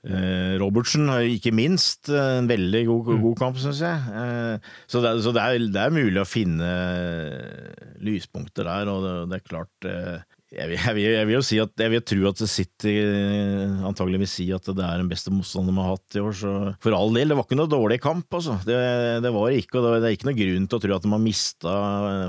Eh, 0.06 0.54
Robertsen, 0.62 1.08
ikke 1.34 1.52
minst. 1.54 2.10
En 2.12 2.48
veldig 2.50 2.82
god, 2.86 3.10
mm. 3.10 3.22
god 3.24 3.36
kamp, 3.40 3.58
syns 3.62 3.82
jeg. 3.82 4.14
Eh, 4.22 4.70
så, 4.86 5.02
det, 5.02 5.16
så 5.24 5.34
det, 5.34 5.42
er, 5.42 5.66
det, 5.66 5.82
er, 5.82 5.96
mulig 5.96 6.22
å 6.22 6.28
finne 6.28 6.70
lyspunkter 8.06 8.68
der, 8.68 8.92
og 8.92 9.02
det, 9.04 9.14
det 9.32 9.40
er 9.40 9.46
klart 9.50 9.88
eh, 9.90 10.35
jeg 10.54 10.70
vil, 10.70 10.78
jeg, 10.78 10.94
vil, 10.94 11.06
jeg 11.10 11.26
vil, 11.26 11.34
jo 11.34 11.42
si 11.42 11.56
at 11.58 11.82
jeg 11.82 11.90
vil 11.90 12.02
tro 12.06 12.28
at 12.30 12.42
City 12.46 12.92
antagelig 13.86 14.20
vil 14.22 14.30
si 14.30 14.44
at 14.54 14.68
det 14.70 14.84
er 14.84 15.00
den 15.02 15.10
beste 15.10 15.32
motstanderen 15.34 15.74
vi 15.74 15.82
har 15.82 15.96
hatt 15.96 16.18
i 16.18 16.22
år. 16.22 16.36
Så 16.38 16.52
for 16.84 16.94
all 16.94 17.10
del, 17.16 17.32
det 17.32 17.38
var 17.38 17.48
ikke 17.48 17.58
noe 17.58 17.72
dårlig 17.72 17.98
kamp, 18.04 18.28
altså. 18.38 18.54
Det, 18.66 18.76
det 19.24 19.32
var 19.34 19.56
ikke, 19.58 19.80
og 19.80 19.88
det 19.98 20.06
er 20.06 20.14
ikke 20.14 20.30
noe 20.30 20.38
grunn 20.38 20.70
til 20.70 20.78
å 20.78 20.84
tro 20.84 20.96
at 20.96 21.06
de 21.08 21.12
har 21.16 21.24
mista 21.24 21.74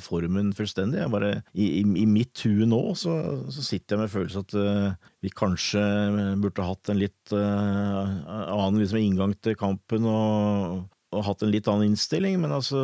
formen 0.07 0.51
fullstendig. 0.57 1.03
Jeg 1.03 1.13
Bare, 1.13 1.31
i, 1.53 1.69
i, 1.79 1.85
i, 1.85 2.07
mitt 2.09 2.41
hue 2.47 2.65
nå 2.69 2.81
så, 2.97 3.15
så, 3.53 3.63
sitter 3.63 3.95
jeg 3.95 4.03
med 4.03 4.13
følelse 4.13 4.43
at 4.43 4.57
uh, 4.57 5.09
vi 5.23 5.31
kanskje 5.33 5.85
burde 6.41 6.65
hatt 6.65 6.91
en 6.91 7.01
litt 7.01 7.37
uh, 7.37 8.03
annen 8.25 8.81
liksom, 8.81 9.01
inngang 9.03 9.37
til 9.45 9.57
kampen. 9.59 10.09
og 10.09 10.85
og 11.17 11.25
hatt 11.27 11.43
en 11.43 11.51
litt 11.53 11.67
annen 11.71 11.91
innstilling, 11.91 12.37
men 12.43 12.53
altså, 12.55 12.79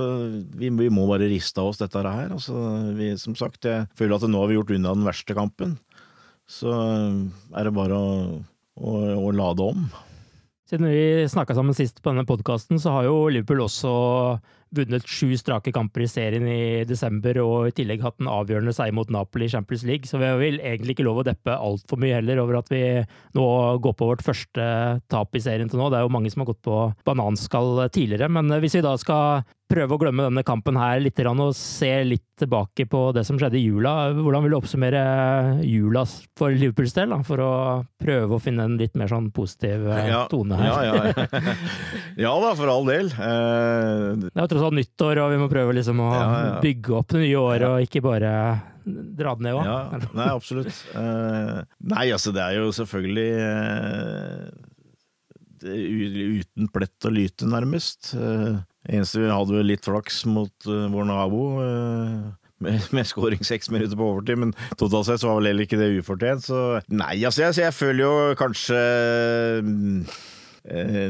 vi, 0.57 0.71
vi 0.73 0.89
må 0.93 1.05
bare 1.09 1.29
riste 1.31 1.61
av 1.61 1.71
oss 1.71 1.81
dette 1.81 2.01
her. 2.03 2.33
Altså, 2.33 2.55
vi, 2.97 3.13
som 3.21 3.37
sagt, 3.39 3.67
jeg 3.69 3.87
føler 3.99 4.17
at 4.17 4.25
nå 4.29 4.41
har 4.41 4.51
vi 4.51 4.57
gjort 4.57 4.73
unna 4.75 4.95
den 4.97 5.07
verste 5.07 5.37
kampen. 5.37 5.77
Så 6.49 6.73
er 6.73 7.69
det 7.69 7.75
bare 7.75 7.95
å, 7.95 8.41
å, 8.75 8.97
å 9.21 9.29
lade 9.35 9.69
om. 9.73 9.85
Siden 10.69 10.89
vi 10.89 11.29
snakka 11.29 11.55
sammen 11.55 11.75
sist 11.77 12.01
på 12.01 12.09
denne 12.09 12.25
podkasten, 12.27 12.79
så 12.81 12.95
har 12.95 13.07
jo 13.07 13.27
Liverpool 13.29 13.65
også 13.67 13.93
vunnet 14.75 15.07
sju 15.09 15.31
strake 15.39 15.73
kamper 15.75 16.05
i 16.05 16.09
serien 16.09 16.47
i 16.49 16.83
desember, 16.89 17.39
og 17.43 17.69
i 17.69 17.75
tillegg 17.77 18.03
hatt 18.03 18.19
en 18.21 18.31
avgjørende 18.31 18.73
seier 18.75 18.95
mot 18.95 19.09
Napoli 19.13 19.47
i 19.47 19.53
Champions 19.53 19.85
League. 19.87 20.09
Så 20.09 20.21
vi 20.21 20.29
vil 20.41 20.59
egentlig 20.61 20.97
ikke 20.97 21.07
lov 21.07 21.21
å 21.21 21.27
deppe 21.27 21.55
altfor 21.55 22.01
mye 22.01 22.17
heller 22.19 22.41
over 22.43 22.59
at 22.61 22.71
vi 22.73 22.83
nå 23.37 23.47
går 23.83 23.97
på 23.99 24.09
vårt 24.11 24.25
første 24.25 24.69
tap 25.11 25.35
i 25.37 25.43
serien 25.43 25.71
til 25.71 25.81
nå. 25.81 25.89
Det 25.91 26.01
er 26.01 26.07
jo 26.07 26.13
mange 26.13 26.33
som 26.33 26.43
har 26.43 26.51
gått 26.53 26.63
på 26.65 26.79
bananskall 27.07 27.85
tidligere, 27.93 28.31
men 28.33 28.51
hvis 28.63 28.79
vi 28.79 28.85
da 28.85 28.95
skal 29.01 29.45
prøve 29.71 29.95
å 29.95 29.99
glemme 30.01 30.25
denne 30.27 30.43
kampen 30.45 30.77
her 30.77 30.99
litt 31.01 31.19
og 31.23 31.53
se 31.57 31.91
litt 32.05 32.25
tilbake 32.39 32.85
på 32.89 33.01
det 33.15 33.23
som 33.27 33.37
skjedde 33.39 33.57
i 33.59 33.63
jula. 33.63 34.11
Hvordan 34.17 34.43
vil 34.43 34.53
du 34.53 34.57
oppsummere 34.57 35.03
jula 35.65 36.03
for 36.37 36.53
Liverpools 36.53 36.95
del, 36.97 37.15
for 37.25 37.41
å 37.43 37.51
prøve 38.01 38.35
å 38.35 38.41
finne 38.43 38.67
en 38.67 38.77
litt 38.79 38.97
mer 38.99 39.11
sånn 39.11 39.31
positiv 39.33 39.87
eh, 39.87 40.09
ja, 40.11 40.23
tone 40.31 40.59
her? 40.59 40.67
Ja, 40.67 40.75
ja. 40.89 41.53
ja, 42.25 42.33
da, 42.43 42.51
for 42.59 42.73
all 42.73 42.85
del. 42.89 43.13
Eh, 43.13 44.27
det 44.27 44.33
er 44.33 44.43
jo 44.43 44.51
tross 44.55 44.67
alt 44.67 44.77
nyttår, 44.81 45.23
og 45.23 45.33
vi 45.33 45.41
må 45.41 45.49
prøve 45.51 45.77
liksom 45.79 46.03
å 46.03 46.11
bygge 46.63 46.99
opp 46.99 47.15
det 47.15 47.23
nye 47.23 47.39
året, 47.41 47.67
og 47.69 47.87
ikke 47.87 48.03
bare 48.05 48.33
dra 48.83 49.33
det 49.37 49.45
ned 49.45 49.55
òg. 49.55 49.63
Ja, 49.67 49.79
nei, 50.11 50.27
absolutt. 50.27 50.83
Eh... 50.99 51.63
nei, 51.93 52.05
altså, 52.11 52.33
det 52.35 52.43
er 52.43 52.59
jo 52.59 52.67
selvfølgelig 52.75 53.29
uh, 53.39 54.51
uten 55.63 56.69
plett 56.73 57.07
og 57.07 57.15
lyte, 57.15 57.47
nærmest. 57.49 58.11
Uh, 58.17 58.59
Eneste 58.89 59.21
vi 59.21 59.31
hadde 59.31 59.55
vel 59.55 59.69
litt 59.71 59.85
flaks 59.87 60.23
mot 60.27 60.67
uh, 60.67 60.89
vår 60.91 61.07
nabo, 61.07 61.43
uh, 61.63 62.27
med, 62.63 62.83
med 62.95 63.07
skåring 63.07 63.43
seks 63.47 63.71
minutter 63.71 63.99
på 63.99 64.11
overtid, 64.11 64.41
men 64.43 64.53
totalt 64.75 65.07
sett 65.07 65.23
så 65.23 65.31
var 65.31 65.39
vel 65.39 65.53
heller 65.53 65.67
ikke 65.67 65.79
det 65.79 65.93
ufortjent. 66.01 66.47
Så 66.49 66.61
nei, 66.91 67.15
altså 67.23 67.45
jeg, 67.45 67.59
jeg 67.63 67.75
føler 67.77 68.03
jo 68.03 68.39
kanskje 68.39 68.79
uh, 69.63 70.23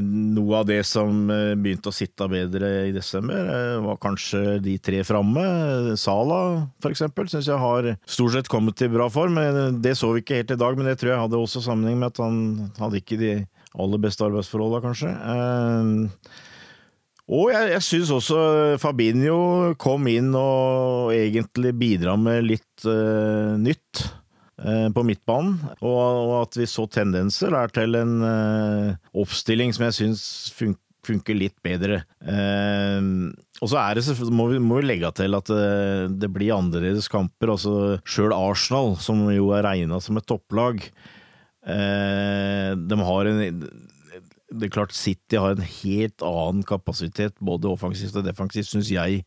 noe 0.04 0.60
av 0.60 0.66
det 0.66 0.80
som 0.90 1.28
begynte 1.30 1.92
å 1.92 1.94
sitte 1.94 2.26
bedre 2.26 2.70
i 2.88 2.94
desember, 2.94 3.52
var 3.86 4.00
kanskje 4.02 4.56
de 4.66 4.80
tre 4.82 5.04
framme. 5.06 5.44
Sala, 6.02 6.40
for 6.82 6.90
eksempel, 6.90 7.30
syns 7.30 7.52
jeg 7.52 7.62
har 7.62 7.92
stort 8.02 8.34
sett 8.34 8.50
kommet 8.50 8.80
til 8.82 8.90
bra 8.96 9.12
form. 9.14 9.38
Det 9.86 9.94
så 10.00 10.10
vi 10.16 10.24
ikke 10.24 10.40
helt 10.40 10.56
i 10.56 10.58
dag, 10.58 10.80
men 10.80 10.90
det 10.90 10.96
tror 10.98 11.14
jeg 11.14 11.22
hadde 11.26 11.38
også 11.38 11.62
sammenheng 11.68 12.02
med 12.02 12.10
at 12.10 12.24
han 12.26 12.42
hadde 12.82 12.98
ikke 13.04 13.20
de 13.22 13.36
aller 13.78 14.02
beste 14.02 14.26
arbeidsforholda, 14.26 14.82
kanskje. 14.88 15.14
Og 17.32 17.54
jeg, 17.54 17.70
jeg 17.72 17.86
syns 17.86 18.12
også 18.12 18.38
Fabinho 18.82 19.74
kom 19.80 20.10
inn 20.12 20.34
og 20.36 21.14
egentlig 21.16 21.72
bidra 21.80 22.18
med 22.20 22.44
litt 22.50 22.88
uh, 22.88 23.56
nytt. 23.60 24.10
eh, 24.64 24.88
på 24.94 25.02
midtbanen, 25.04 25.56
og, 25.82 25.98
og 25.98 26.34
at 26.44 26.58
vi 26.60 26.68
så 26.70 26.86
tendenser 26.88 27.52
der 27.52 27.72
til 27.74 27.98
en 27.98 28.12
uh, 28.22 28.94
oppstilling 29.18 29.74
som 29.74 29.88
jeg 29.88 30.00
syns 30.02 30.26
funker 30.56 30.80
funker 31.04 31.36
litt 31.36 31.58
bedre. 31.60 31.98
Og 32.24 33.68
så 33.68 33.76
er 33.76 33.98
det, 33.98 34.06
må 34.32 34.46
vi, 34.54 34.60
må 34.64 34.78
vi 34.78 34.86
legge 34.86 35.10
til 35.18 35.36
at 35.36 35.50
det, 35.52 36.14
det 36.16 36.30
blir 36.32 36.54
annerledes 36.56 37.10
kamper. 37.12 37.52
altså 37.58 37.74
Sjøl 38.08 38.32
Arsenal, 38.32 38.94
som 39.04 39.26
jo 39.28 39.50
er 39.52 39.66
regna 39.68 40.00
som 40.00 40.16
et 40.16 40.30
topplag, 40.32 40.80
de 41.60 43.02
har 43.10 43.32
en 43.34 43.44
Det 44.54 44.68
er 44.68 44.76
klart 44.76 44.94
City 44.96 45.40
har 45.42 45.56
en 45.56 45.66
helt 45.66 46.24
annen 46.26 46.62
kapasitet, 46.68 47.36
både 47.42 47.72
offensivt 47.72 48.20
og 48.20 48.28
defensivt, 48.28 48.70
syns 48.70 48.92
jeg, 48.94 49.24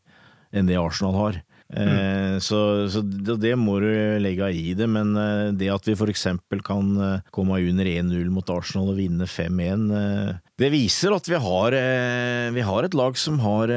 enn 0.55 0.69
det 0.69 0.79
Arsenal 0.79 1.17
har. 1.17 1.41
Mm. 1.67 2.39
Så, 2.39 2.57
så 2.87 3.01
det, 3.03 3.41
det, 3.43 3.51
må 3.59 3.73
du 3.83 3.89
legge 4.23 4.47
i 4.55 4.71
det, 4.77 4.85
men 4.87 5.11
eh, 5.19 5.49
det 5.51 5.67
at 5.73 5.83
vi 5.83 5.97
f.eks. 5.97 6.23
kan 6.63 6.93
eh, 7.03 7.25
komme 7.35 7.59
under 7.59 7.89
1-0 7.91 8.29
mot 8.31 8.53
Arsenal 8.55 8.93
og 8.93 9.01
vinne 9.01 9.27
5-1, 9.27 9.83
det 10.57 10.71
viser 10.71 11.11
at 11.13 11.27
vi 11.27 11.41
har, 11.43 11.75
vi 12.55 12.63
har 12.65 12.87
et 12.87 12.95
lag 12.97 13.19
som 13.19 13.41
har 13.43 13.73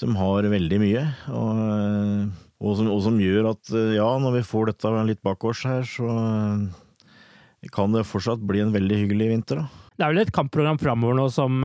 som 0.00 0.14
har 0.16 0.46
veldig 0.48 0.78
mye. 0.80 1.02
Og, 1.34 1.58
og, 2.60 2.76
som, 2.78 2.88
og, 2.88 3.02
som, 3.04 3.18
gjør 3.20 3.50
at 3.52 3.72
ja, 3.96 4.08
når 4.22 4.38
vi 4.38 4.46
får 4.46 4.70
dette 4.70 4.94
litt 5.10 5.22
bak 5.26 5.44
oss 5.50 5.66
her, 5.68 5.84
så 5.84 6.08
kan 7.68 7.92
det 7.92 8.06
fortsatt 8.08 8.40
bli 8.40 8.60
en 8.64 8.72
veldig 8.72 8.96
hyggelig 9.02 9.28
vinter. 9.28 9.56
Da. 9.60 9.90
Det 9.96 10.06
er 10.06 10.14
vel 10.14 10.22
et 10.22 10.32
kampprogram 10.32 10.78
framover 10.80 11.18
nå 11.18 11.28
som 11.28 11.62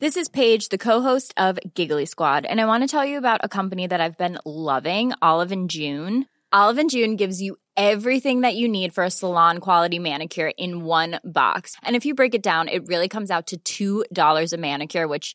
This 0.00 0.16
is 0.16 0.28
Paige, 0.28 0.68
the 0.68 0.78
co-host 0.78 1.34
of 1.36 1.58
Giggly 1.74 2.04
Squad, 2.04 2.44
and 2.46 2.60
I 2.60 2.66
want 2.66 2.84
to 2.84 2.86
tell 2.86 3.04
you 3.04 3.18
about 3.18 3.40
a 3.42 3.48
company 3.48 3.88
that 3.88 4.00
I've 4.00 4.16
been 4.16 4.38
loving, 4.44 5.12
Olive 5.20 5.50
and 5.50 5.68
June. 5.68 6.26
Olive 6.52 6.78
and 6.78 6.88
June 6.88 7.16
gives 7.16 7.42
you 7.42 7.56
everything 7.76 8.42
that 8.42 8.54
you 8.54 8.68
need 8.68 8.94
for 8.94 9.02
a 9.02 9.10
salon 9.10 9.58
quality 9.58 9.98
manicure 9.98 10.52
in 10.56 10.84
one 10.84 11.18
box. 11.24 11.74
And 11.82 11.96
if 11.96 12.06
you 12.06 12.14
break 12.14 12.34
it 12.34 12.42
down, 12.44 12.68
it 12.68 12.86
really 12.86 13.08
comes 13.08 13.30
out 13.30 13.52
to 13.64 14.04
$2 14.14 14.52
a 14.52 14.56
manicure, 14.56 15.08
which 15.08 15.34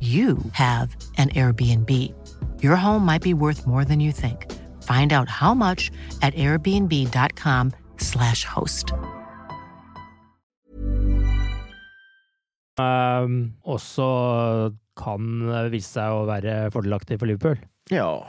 you 0.00 0.36
have 0.52 0.96
an 1.16 1.28
Airbnb. 1.30 1.88
Your 2.60 2.74
home 2.74 3.06
might 3.06 3.22
be 3.22 3.34
worth 3.34 3.64
more 3.66 3.84
than 3.84 4.00
you 4.00 4.10
think. 4.10 4.50
Find 4.82 5.12
out 5.12 5.28
how 5.28 5.54
much 5.54 5.92
at 6.22 6.34
airbnb.com/slash 6.34 8.44
host. 8.44 8.92
Um, 12.80 13.52
også 13.62 14.72
kan 14.96 15.20
vise 15.70 15.86
seg 15.86 16.10
å 16.10 16.26
være 16.26 16.70
fordelaktig 16.74 17.20
for 17.20 17.26
Liverpool. 17.30 17.58
Ja, 17.92 18.26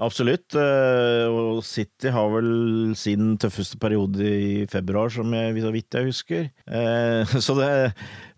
absolutt. 0.00 0.56
Eh, 0.58 1.26
og 1.28 1.62
City 1.66 2.10
har 2.14 2.32
vel 2.32 2.50
sin 2.98 3.36
tøffeste 3.40 3.78
periode 3.80 4.24
i 4.24 4.66
februar, 4.70 5.12
som 5.12 5.32
jeg, 5.36 5.56
så 5.62 5.72
vidt 5.74 5.98
jeg 5.98 6.10
husker. 6.10 6.50
Eh, 6.66 7.34
så 7.46 7.56
det, 7.58 7.70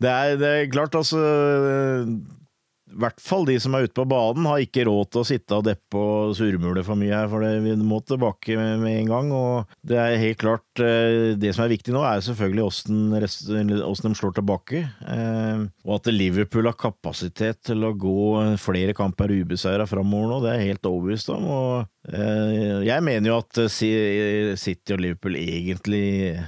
det, 0.03 0.13
er, 0.13 0.39
det 0.41 0.53
er 0.53 0.71
klart, 0.75 0.99
altså 0.99 1.23
i 2.93 3.01
hvert 3.01 3.21
fall 3.23 3.47
de 3.49 3.57
som 3.61 3.75
er 3.75 3.87
ute 3.87 3.97
på 3.97 4.05
banen, 4.09 4.47
har 4.49 4.63
ikke 4.63 4.85
råd 4.89 5.11
til 5.13 5.23
å 5.23 5.27
sitte 5.27 5.59
og 5.59 5.67
deppe 5.67 5.99
og 5.99 6.35
surmule 6.37 6.85
for 6.87 6.99
mye 7.01 7.15
her, 7.15 7.31
for 7.33 7.45
det, 7.45 7.53
vi 7.65 7.75
må 7.81 8.01
tilbake 8.05 8.57
med, 8.59 8.85
en 8.93 9.11
gang. 9.11 9.33
Og 9.37 9.75
det 9.89 9.99
er 9.99 10.21
helt 10.21 10.41
klart 10.43 10.83
eh, 10.83 11.33
Det 11.41 11.53
som 11.55 11.65
er 11.65 11.73
viktig 11.73 11.95
nå, 11.95 12.03
er 12.07 12.25
selvfølgelig 12.25 12.67
åssen 12.69 14.13
de 14.13 14.19
slår 14.19 14.37
tilbake. 14.39 14.85
Eh, 14.85 15.65
og 15.87 15.95
at 15.99 16.13
Liverpool 16.13 16.69
har 16.69 16.79
kapasitet 16.79 17.63
til 17.71 17.85
å 17.87 17.95
gå 17.97 18.57
flere 18.61 18.97
kamper 18.97 19.33
ubeseira 19.33 19.87
framover 19.89 20.35
nå, 20.35 20.41
det 20.45 20.53
er 20.53 20.61
jeg 20.61 20.75
helt 20.75 20.91
overbevist 20.93 21.33
om. 21.35 21.49
Og 21.53 22.13
eh, 22.13 22.83
jeg 22.89 23.07
mener 23.09 23.33
jo 23.33 23.39
at 23.41 23.63
City 23.73 24.97
og 24.97 25.05
Liverpool 25.05 25.39
egentlig 25.41 26.43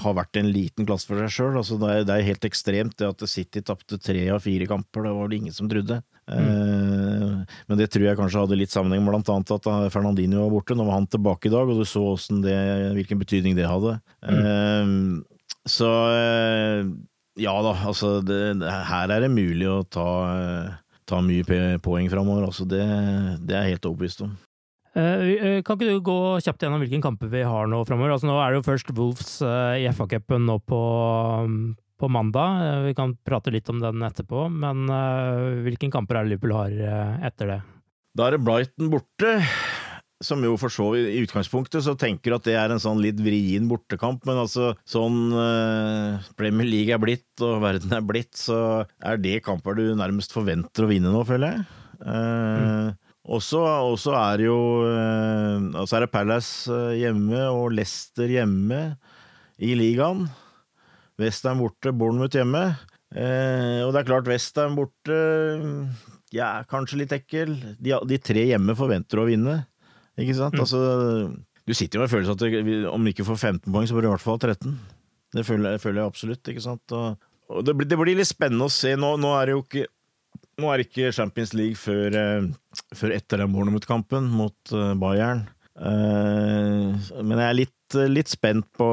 har 0.00 0.16
vært 0.16 0.38
en 0.40 0.48
liten 0.52 0.86
klasse 0.88 1.08
for 1.08 1.20
seg 1.20 1.32
sjøl. 1.34 1.58
Altså, 1.60 1.78
det, 1.80 2.06
det, 2.08 2.16
er 2.16 2.28
helt 2.30 2.46
ekstremt 2.48 2.96
det 3.00 3.08
at 3.08 3.24
City 3.30 3.62
tapte 3.66 3.98
tre 4.02 4.24
av 4.32 4.42
fire 4.44 4.68
kamper, 4.70 5.06
det 5.06 5.14
var 5.16 5.30
det 5.30 5.40
ingen 5.40 5.56
som 5.56 5.68
trodde. 5.70 6.00
Mm. 6.30 6.40
Eh, 6.40 7.56
men 7.68 7.80
det 7.80 7.90
tror 7.92 8.06
jeg 8.08 8.18
kanskje 8.20 8.44
hadde 8.44 8.58
litt 8.60 8.74
sammenheng 8.74 9.04
med 9.04 9.14
blant 9.14 9.32
annet 9.32 9.54
at 9.56 9.70
Fernandinho 9.94 10.46
var 10.46 10.54
borte. 10.56 10.76
Nå 10.78 10.88
var 10.88 11.00
han 11.00 11.10
tilbake 11.10 11.50
i 11.50 11.54
dag, 11.54 11.70
og 11.70 11.80
du 11.80 11.86
så 11.88 12.04
det, 12.44 12.58
hvilken 12.98 13.22
betydning 13.22 13.58
det 13.58 13.70
hadde. 13.70 13.98
Mm. 14.26 14.42
Eh, 14.42 15.56
så 15.68 15.90
eh, 16.16 16.84
ja 17.40 17.52
da, 17.64 17.72
altså 17.86 18.18
det, 18.24 18.38
her 18.64 19.12
er 19.12 19.24
det 19.24 19.32
mulig 19.32 19.68
å 19.70 19.82
ta 19.84 20.08
ta 21.10 21.18
mye 21.24 21.78
poeng 21.82 22.08
framover. 22.12 22.46
Altså 22.46 22.66
det, 22.68 22.84
det 23.42 23.56
er 23.56 23.66
jeg 23.66 23.76
helt 23.76 23.90
overbevist 23.90 24.24
om. 24.26 24.36
Uh, 24.90 25.60
kan 25.62 25.76
ikke 25.76 25.86
du 25.86 26.00
gå 26.02 26.18
kjapt 26.42 26.64
gjennom 26.64 26.82
hvilke 26.82 27.02
kamper 27.04 27.30
vi 27.30 27.44
har 27.46 27.70
nå 27.70 27.82
framover? 27.86 28.16
Altså, 28.16 28.26
nå 28.30 28.38
er 28.42 28.50
det 28.50 28.60
jo 28.60 28.66
først 28.66 28.90
Wolves 28.96 29.36
uh, 29.44 29.76
i 29.78 29.86
FA-cupen 29.94 30.48
nå 30.48 30.58
på, 30.66 30.80
um, 31.46 31.60
på 32.00 32.10
mandag. 32.10 32.64
Vi 32.88 32.96
kan 32.98 33.14
prate 33.26 33.54
litt 33.54 33.70
om 33.70 33.82
den 33.82 34.02
etterpå, 34.06 34.48
men 34.50 34.88
hvilke 35.66 35.90
kamper 35.92 36.18
er 36.18 36.26
det 36.26 36.34
Liverpool 36.34 36.56
har 36.56 37.28
etter 37.28 37.54
det? 37.54 37.60
Da 38.16 38.26
er 38.26 38.34
det 38.34 38.42
Brighton 38.42 38.90
borte 38.90 39.36
som 40.20 40.42
jo 40.44 40.56
for 40.60 40.72
så 40.72 40.90
vidt 40.92 41.08
i 41.14 41.22
utgangspunktet 41.24 41.84
så 41.84 41.94
tenker 41.98 42.36
at 42.36 42.44
det 42.44 42.56
er 42.60 42.72
en 42.72 42.82
sånn 42.82 43.00
litt 43.00 43.20
vrien 43.24 43.68
bortekamp, 43.70 44.26
men 44.28 44.42
altså 44.42 44.74
sånn 44.88 45.32
uh, 45.32 46.20
Premier 46.38 46.68
League 46.68 46.94
er 46.94 47.00
blitt, 47.00 47.30
og 47.44 47.62
verden 47.64 47.94
er 47.96 48.04
blitt, 48.04 48.34
så 48.36 48.84
er 49.00 49.20
det 49.20 49.40
kamper 49.46 49.78
du 49.78 49.86
nærmest 49.96 50.34
forventer 50.36 50.84
å 50.84 50.90
vinne 50.90 51.12
nå, 51.14 51.24
føler 51.28 51.56
jeg. 51.56 51.68
Uh, 52.00 52.10
mm. 52.12 52.99
Og 53.30 53.42
så 53.44 54.14
er 54.18 54.42
jo 54.42 54.58
uh, 54.82 55.70
Altså 55.78 55.96
er 55.96 56.04
det 56.04 56.12
Palace 56.12 56.78
hjemme 56.98 57.44
og 57.54 57.74
Leicester 57.78 58.30
hjemme 58.30 58.80
i 59.60 59.74
ligaen. 59.76 60.24
Westham 61.20 61.60
borte, 61.60 61.92
Bournemouth 61.92 62.32
hjemme. 62.32 62.62
og 63.12 63.90
det 63.92 64.00
er 64.00 64.06
klart, 64.08 64.28
Westham 64.30 64.78
borte 64.78 65.18
ja, 66.32 66.62
kanskje 66.70 67.02
litt 67.02 67.12
ekkel. 67.14 67.52
De, 67.76 67.92
de 68.08 68.18
tre 68.22 68.46
hjemme 68.52 68.76
forventer 68.78 69.20
å 69.20 69.26
vinne. 69.28 69.58
Ikke 70.20 70.36
sant? 70.38 70.56
Mm. 70.56 70.62
Altså, 70.64 70.80
du 71.66 71.76
sitter 71.76 71.98
jo 71.98 72.04
med 72.04 72.12
følelsen 72.12 72.36
at 72.36 72.44
det, 72.44 72.78
om 72.90 73.04
du 73.04 73.12
ikke 73.12 73.26
får 73.28 73.38
15 73.38 73.66
poeng, 73.68 73.88
så 73.88 73.96
blir 73.96 74.06
du 74.06 74.10
i 74.10 74.14
hvert 74.14 74.24
fall 74.24 74.38
ha 74.38 74.52
13. 74.54 74.76
Det 75.36 75.46
føler, 75.46 75.78
føler 75.82 76.02
jeg 76.02 76.12
absolutt. 76.12 76.52
ikke 76.52 76.64
sant? 76.64 76.96
Og, 76.96 77.30
og 77.50 77.66
det, 77.66 77.74
blir, 77.78 77.88
det, 77.90 77.98
blir, 78.00 78.18
litt 78.18 78.30
spennende 78.30 78.66
å 78.66 78.74
se. 78.74 78.94
Nå, 78.98 79.14
nå, 79.22 79.32
er 79.38 79.50
det 79.50 79.56
jo 79.56 79.64
ikke 79.66 79.86
nå 80.60 80.70
er 80.72 80.84
ikke 80.84 81.12
Champions 81.14 81.54
League 81.56 81.78
før, 81.78 82.16
eh, 82.16 82.84
før 82.96 83.16
etter 83.16 83.42
den 83.42 83.54
Bournemouth-kampen 83.54 84.28
mot 84.32 84.74
eh, 84.74 84.92
Bayern. 85.00 85.46
Eh, 85.80 87.10
men 87.22 87.36
jeg 87.36 87.46
er 87.46 87.58
litt, 87.58 87.98
litt 88.10 88.30
spent 88.32 88.68
på 88.76 88.88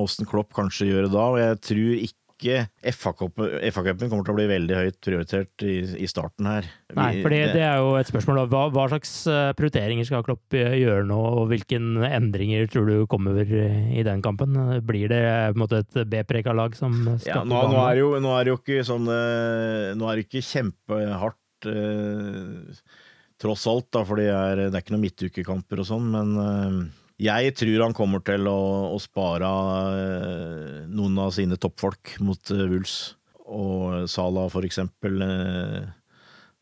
åssen 0.00 0.28
Klopp 0.28 0.54
kanskje 0.56 0.90
gjør 0.90 1.06
det 1.06 1.12
da, 1.14 1.26
og 1.26 1.40
jeg 1.42 1.60
tror 1.68 2.04
ikke 2.06 2.19
ikke 2.40 2.94
FA-cupen 2.96 4.08
kommer 4.08 4.24
til 4.24 4.32
å 4.32 4.36
bli 4.38 4.46
veldig 4.50 4.76
høyt 4.78 4.98
prioritert 5.04 5.64
i, 5.66 5.76
i 6.00 6.08
starten 6.10 6.48
her. 6.48 6.68
Nei, 6.96 7.10
for 7.20 7.32
det, 7.32 7.60
er 7.60 7.78
jo 7.82 7.92
et 8.00 8.08
spørsmål. 8.10 8.42
Hva, 8.50 8.64
hva, 8.72 8.86
slags 8.90 9.12
eh, 9.30 9.50
prioriteringer 9.58 10.08
skal 10.08 10.24
Klopp 10.26 10.56
eh, 10.56 10.78
gjøre 10.80 11.04
nå, 11.08 11.18
og 11.42 11.50
hvilke 11.52 11.78
endringer 12.08 12.70
tror 12.72 12.88
du 12.88 13.04
kommer 13.10 13.38
i 13.44 14.04
den 14.06 14.24
kampen? 14.24 14.56
Blir 14.86 15.12
det 15.12 15.22
måte 15.60 15.84
et 15.84 16.00
B-preka 16.08 16.54
lag 16.56 16.74
som 16.78 16.96
skal 17.20 17.42
ja, 17.42 17.44
nå, 17.44 17.60
nå, 17.74 17.84
er 17.84 18.00
jo, 18.00 18.14
nå 18.22 18.34
er 18.36 18.46
det 18.46 18.54
jo 18.54 18.60
ikke 18.60 18.86
sånn 18.86 19.06
eh, 19.12 19.92
Nå 19.98 20.08
er 20.08 20.18
det 20.18 20.26
ikke 20.26 20.44
kjempehardt 20.46 21.70
eh, 21.70 22.82
tross 23.40 23.66
alt, 23.70 23.88
da, 23.94 24.04
for 24.06 24.20
det 24.20 24.28
er, 24.32 24.66
det 24.68 24.74
er 24.74 24.82
ikke 24.82 24.96
noen 24.96 25.06
midtukekamper 25.06 25.82
og 25.82 25.88
sånn, 25.88 26.10
men 26.12 26.34
eh, 26.44 26.80
jeg 27.20 27.54
tror 27.58 27.84
han 27.84 27.96
kommer 27.96 28.22
til 28.24 28.48
å, 28.48 28.60
å 28.94 28.98
spare 29.02 29.48
eh, 29.92 30.76
noen 30.88 31.18
av 31.20 31.34
sine 31.36 31.58
toppfolk 31.60 32.16
mot 32.24 32.52
uh, 32.54 32.64
Wools. 32.70 32.96
Og 33.50 34.06
Salah, 34.08 34.48
for 34.52 34.64
eksempel. 34.64 35.20
Eh, 35.26 35.88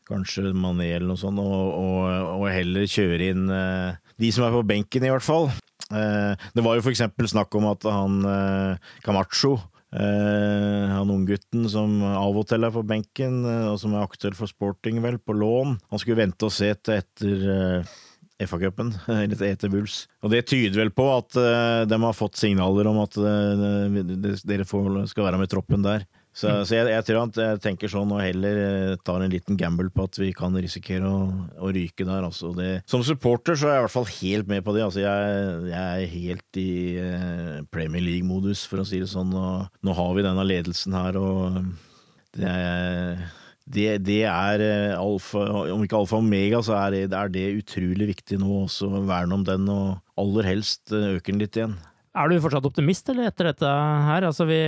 kanskje 0.08 0.54
Mané 0.56 0.88
eller 0.96 1.10
noe 1.12 1.20
sånt. 1.20 1.38
Og, 1.38 1.72
og, 1.76 2.04
og 2.40 2.46
heller 2.48 2.88
kjøre 2.88 3.32
inn 3.34 3.42
de 3.52 4.30
som 4.32 4.46
er 4.46 4.54
på 4.54 4.64
benken, 4.66 5.04
i 5.04 5.10
hvert 5.12 5.26
fall. 5.26 5.50
det 5.92 6.64
var 6.64 6.78
jo 6.78 6.84
for 6.86 6.94
eksempel 6.94 7.28
snakk 7.28 7.52
om 7.60 7.66
at 7.68 7.84
han 7.84 8.16
Camacho 9.04 9.58
han 9.92 11.12
unggutten 11.12 11.68
som 11.68 12.00
av 12.08 12.40
og 12.40 12.48
til 12.48 12.64
er 12.64 12.72
på 12.72 12.86
benken, 12.88 13.42
og 13.44 13.76
som 13.84 13.92
er 13.92 14.08
aktuell 14.08 14.36
for 14.36 14.48
sporting, 14.48 15.02
vel, 15.04 15.20
på 15.20 15.36
lån. 15.36 15.76
Han 15.92 16.00
skulle 16.00 16.22
vente 16.24 16.48
og 16.48 16.56
se 16.56 16.72
til 16.80 17.02
etter 17.02 17.84
FA-cupen, 18.38 18.92
etter 19.42 19.72
Bulls. 19.72 20.04
Og 20.22 20.30
det 20.30 20.44
tyder 20.50 20.84
vel 20.84 20.92
på 20.94 21.08
at 21.10 21.34
uh, 21.38 21.82
de 21.88 21.98
har 22.04 22.14
fått 22.16 22.38
signaler 22.38 22.86
om 22.90 23.00
at 23.02 23.18
uh, 23.18 23.98
dere 24.46 24.66
skal 24.68 25.26
være 25.26 25.40
med 25.40 25.50
troppen 25.50 25.82
der. 25.82 26.06
Så, 26.38 26.46
mm. 26.46 26.66
så 26.68 26.76
jeg, 26.76 26.90
jeg, 26.92 27.04
tror 27.08 27.24
at 27.24 27.38
jeg 27.42 27.60
tenker 27.64 27.90
sånn 27.90 28.12
og 28.14 28.20
heller 28.22 28.94
tar 29.02 29.24
en 29.24 29.32
liten 29.32 29.56
gamble 29.58 29.90
på 29.90 30.04
at 30.06 30.20
vi 30.20 30.28
kan 30.36 30.54
risikere 30.54 31.08
å, 31.08 31.24
å 31.58 31.72
ryke 31.74 32.06
der. 32.06 32.28
Altså. 32.28 32.52
Det, 32.54 32.68
som 32.86 33.02
supporter 33.02 33.58
så 33.58 33.72
er 33.72 33.74
jeg 33.74 33.82
i 33.82 33.86
hvert 33.88 33.96
fall 33.96 34.12
helt 34.20 34.52
med 34.52 34.62
på 34.62 34.76
det. 34.76 34.84
Altså, 34.86 35.02
jeg, 35.02 35.58
jeg 35.72 36.04
er 36.04 36.14
helt 36.14 36.62
i 36.62 36.70
Premier 37.74 38.06
League-modus, 38.06 38.62
for 38.70 38.84
å 38.84 38.86
si 38.86 39.02
det 39.02 39.10
sånn. 39.10 39.34
Og 39.34 39.82
nå 39.82 39.98
har 39.98 40.14
vi 40.14 40.26
denne 40.28 40.46
ledelsen 40.46 40.94
her, 40.94 41.18
og 41.18 41.58
det 42.38 42.54
er 42.54 43.26
det, 43.74 43.88
det, 44.06 44.22
er 44.28 44.64
eh, 44.64 44.96
alfa, 44.96 45.42
om 45.74 45.84
ikke 45.84 45.98
alfa 45.98 46.18
og 46.18 46.24
omega, 46.24 46.60
så 46.64 46.76
er 46.78 46.94
det, 46.94 47.02
er 47.12 47.30
det 47.32 47.44
utrolig 47.60 48.10
viktig 48.14 48.40
nå 48.40 48.64
også 48.64 48.88
å 48.88 49.04
verne 49.08 49.36
om 49.36 49.44
den, 49.46 49.68
og 49.72 49.98
aller 50.20 50.48
helst 50.48 50.94
eh, 50.94 51.18
øke 51.18 51.32
den 51.32 51.42
litt 51.42 51.58
igjen. 51.58 51.76
Er 52.18 52.30
du 52.30 52.40
fortsatt 52.42 52.66
optimist 52.66 53.10
eller 53.12 53.28
etter 53.28 53.50
dette 53.50 53.68
her? 53.68 54.24
Altså 54.26 54.48
vi, 54.48 54.58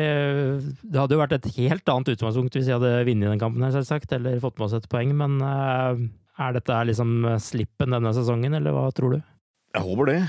det 0.85 1.01
hadde 1.01 1.17
jo 1.17 1.23
vært 1.23 1.35
et 1.39 1.49
helt 1.57 1.89
annet 1.91 2.13
utgangspunkt 2.13 2.55
hvis 2.55 2.69
vi 2.69 2.77
hadde 2.77 2.93
vunnet 3.09 3.33
den 3.33 3.43
kampen, 3.43 3.65
her, 3.67 3.75
selvsagt, 3.75 4.13
eller 4.15 4.39
fått 4.43 4.61
med 4.61 4.69
oss 4.69 4.77
et 4.79 4.89
poeng, 4.93 5.17
men 5.19 5.41
eh, 5.43 6.07
er 6.41 6.57
dette 6.57 6.85
liksom 6.93 7.35
slippen 7.43 7.97
denne 7.97 8.15
sesongen, 8.17 8.57
eller 8.61 8.77
hva 8.77 8.89
tror 8.95 9.17
du? 9.17 9.21
Jeg 9.75 9.87
håper 9.87 10.13
det. 10.13 10.23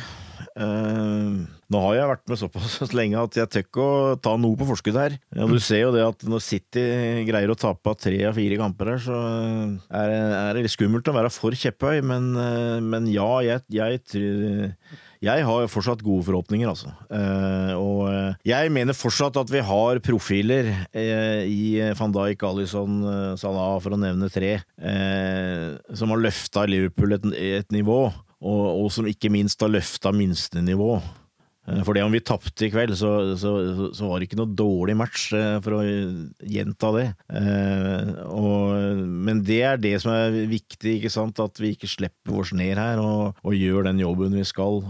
Uh, 0.51 1.47
nå 1.71 1.81
har 1.85 1.93
jeg 1.95 2.07
vært 2.09 2.25
med 2.27 2.39
såpass 2.41 2.73
lenge 2.99 3.19
at 3.21 3.37
jeg 3.39 3.47
tør 3.51 3.63
ikke 3.63 3.83
å 3.83 4.15
ta 4.19 4.33
noe 4.39 4.57
på 4.59 4.67
forskudd 4.67 4.97
her. 4.99 5.13
Du 5.31 5.55
ser 5.63 5.85
jo 5.85 5.93
det 5.95 6.03
at 6.03 6.25
når 6.27 6.43
City 6.43 6.83
greier 7.27 7.53
å 7.53 7.59
tape 7.59 7.93
tre 7.99 8.17
av 8.27 8.35
fire 8.35 8.57
kamper 8.59 8.91
her, 8.91 9.05
så 9.05 9.19
er 9.87 10.11
det, 10.11 10.19
er 10.41 10.57
det 10.57 10.65
litt 10.65 10.75
skummelt 10.75 11.07
å 11.07 11.15
være 11.15 11.31
for 11.31 11.55
kjepphøy. 11.55 12.01
Men, 12.03 12.33
uh, 12.35 12.79
men 12.83 13.07
ja, 13.11 13.29
jeg, 13.47 13.63
jeg, 13.71 14.01
jeg, 15.23 15.45
har 15.47 15.69
fortsatt 15.71 16.03
gode 16.03 16.25
forhåpninger, 16.27 16.67
altså. 16.67 16.91
Og 17.77 18.09
jeg 18.47 18.73
mener 18.73 18.97
fortsatt 18.97 19.37
at 19.39 19.53
vi 19.53 19.61
har 19.63 20.01
profiler 20.03 20.71
i 20.97 21.77
van 21.99 22.15
Dijk, 22.15 22.43
Alison, 22.49 22.97
Salah, 23.39 23.77
for 23.83 23.95
å 23.95 24.01
nevne 24.01 24.31
tre, 24.33 24.55
som 25.93 26.11
har 26.11 26.25
løfta 26.25 26.65
Liverpool 26.67 27.15
et, 27.19 27.29
et 27.61 27.77
nivå 27.77 28.01
og, 28.41 28.83
og 28.83 28.93
som 28.93 29.09
ikke 29.09 29.31
minst 29.33 29.61
har 29.61 29.71
løfta 29.71 30.13
minstenivå. 30.15 30.95
Eh, 31.69 31.81
for 31.85 31.95
det 31.95 32.03
om 32.05 32.13
vi 32.13 32.23
tapte 32.25 32.67
i 32.67 32.71
kveld, 32.73 32.95
så, 32.97 33.11
så, 33.39 33.53
så, 33.93 34.07
var 34.09 34.19
det 34.19 34.29
ikke 34.29 34.39
noe 34.41 34.55
dårlig 34.57 34.95
match, 34.97 35.29
eh, 35.37 35.57
for 35.63 35.77
å 35.77 35.81
gjenta 35.85 36.93
det. 36.97 37.07
Eh, 37.37 38.13
og, 38.27 39.03
men 39.27 39.43
det 39.45 39.61
er 39.73 39.81
det 39.81 39.97
som 40.03 40.13
er 40.15 40.41
viktig, 40.49 40.97
ikke 40.97 41.13
sant? 41.13 41.41
at 41.41 41.61
vi 41.61 41.75
ikke 41.75 41.89
slipper 41.89 42.41
oss 42.41 42.55
ned 42.57 42.79
her 42.79 43.01
og, 43.01 43.37
og 43.45 43.57
gjør 43.57 43.87
den 43.89 44.01
jobben 44.01 44.35
vi 44.37 44.47
skal. 44.47 44.81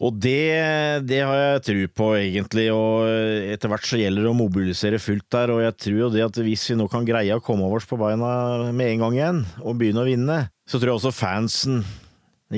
Og 0.00 0.16
det, 0.16 1.04
det, 1.04 1.18
har 1.28 1.36
jeg 1.36 1.64
tro 1.66 1.80
på, 2.00 2.06
egentlig, 2.16 2.70
og 2.72 3.04
etter 3.52 3.68
hvert 3.68 3.84
så 3.84 3.98
gjelder 4.00 4.24
det 4.24 4.30
å 4.30 4.38
mobilisere 4.38 5.00
fullt 5.02 5.26
der. 5.34 5.52
Og 5.52 5.60
jeg 5.60 5.74
tror 5.84 5.98
jo 5.98 6.12
det 6.14 6.22
at 6.24 6.40
hvis 6.40 6.70
vi 6.70 6.78
nå 6.80 6.86
kan 6.88 7.04
greie 7.04 7.36
å 7.36 7.42
komme 7.44 7.68
oss 7.68 7.84
på 7.90 7.98
beina 8.00 8.70
med 8.72 8.94
en 8.94 9.04
gang 9.04 9.18
igjen, 9.18 9.42
og 9.60 9.76
begynne 9.82 10.00
å 10.00 10.08
vinne, 10.08 10.38
så 10.64 10.80
tror 10.80 10.94
jeg 10.94 11.02
også 11.02 11.12
fansen 11.12 11.82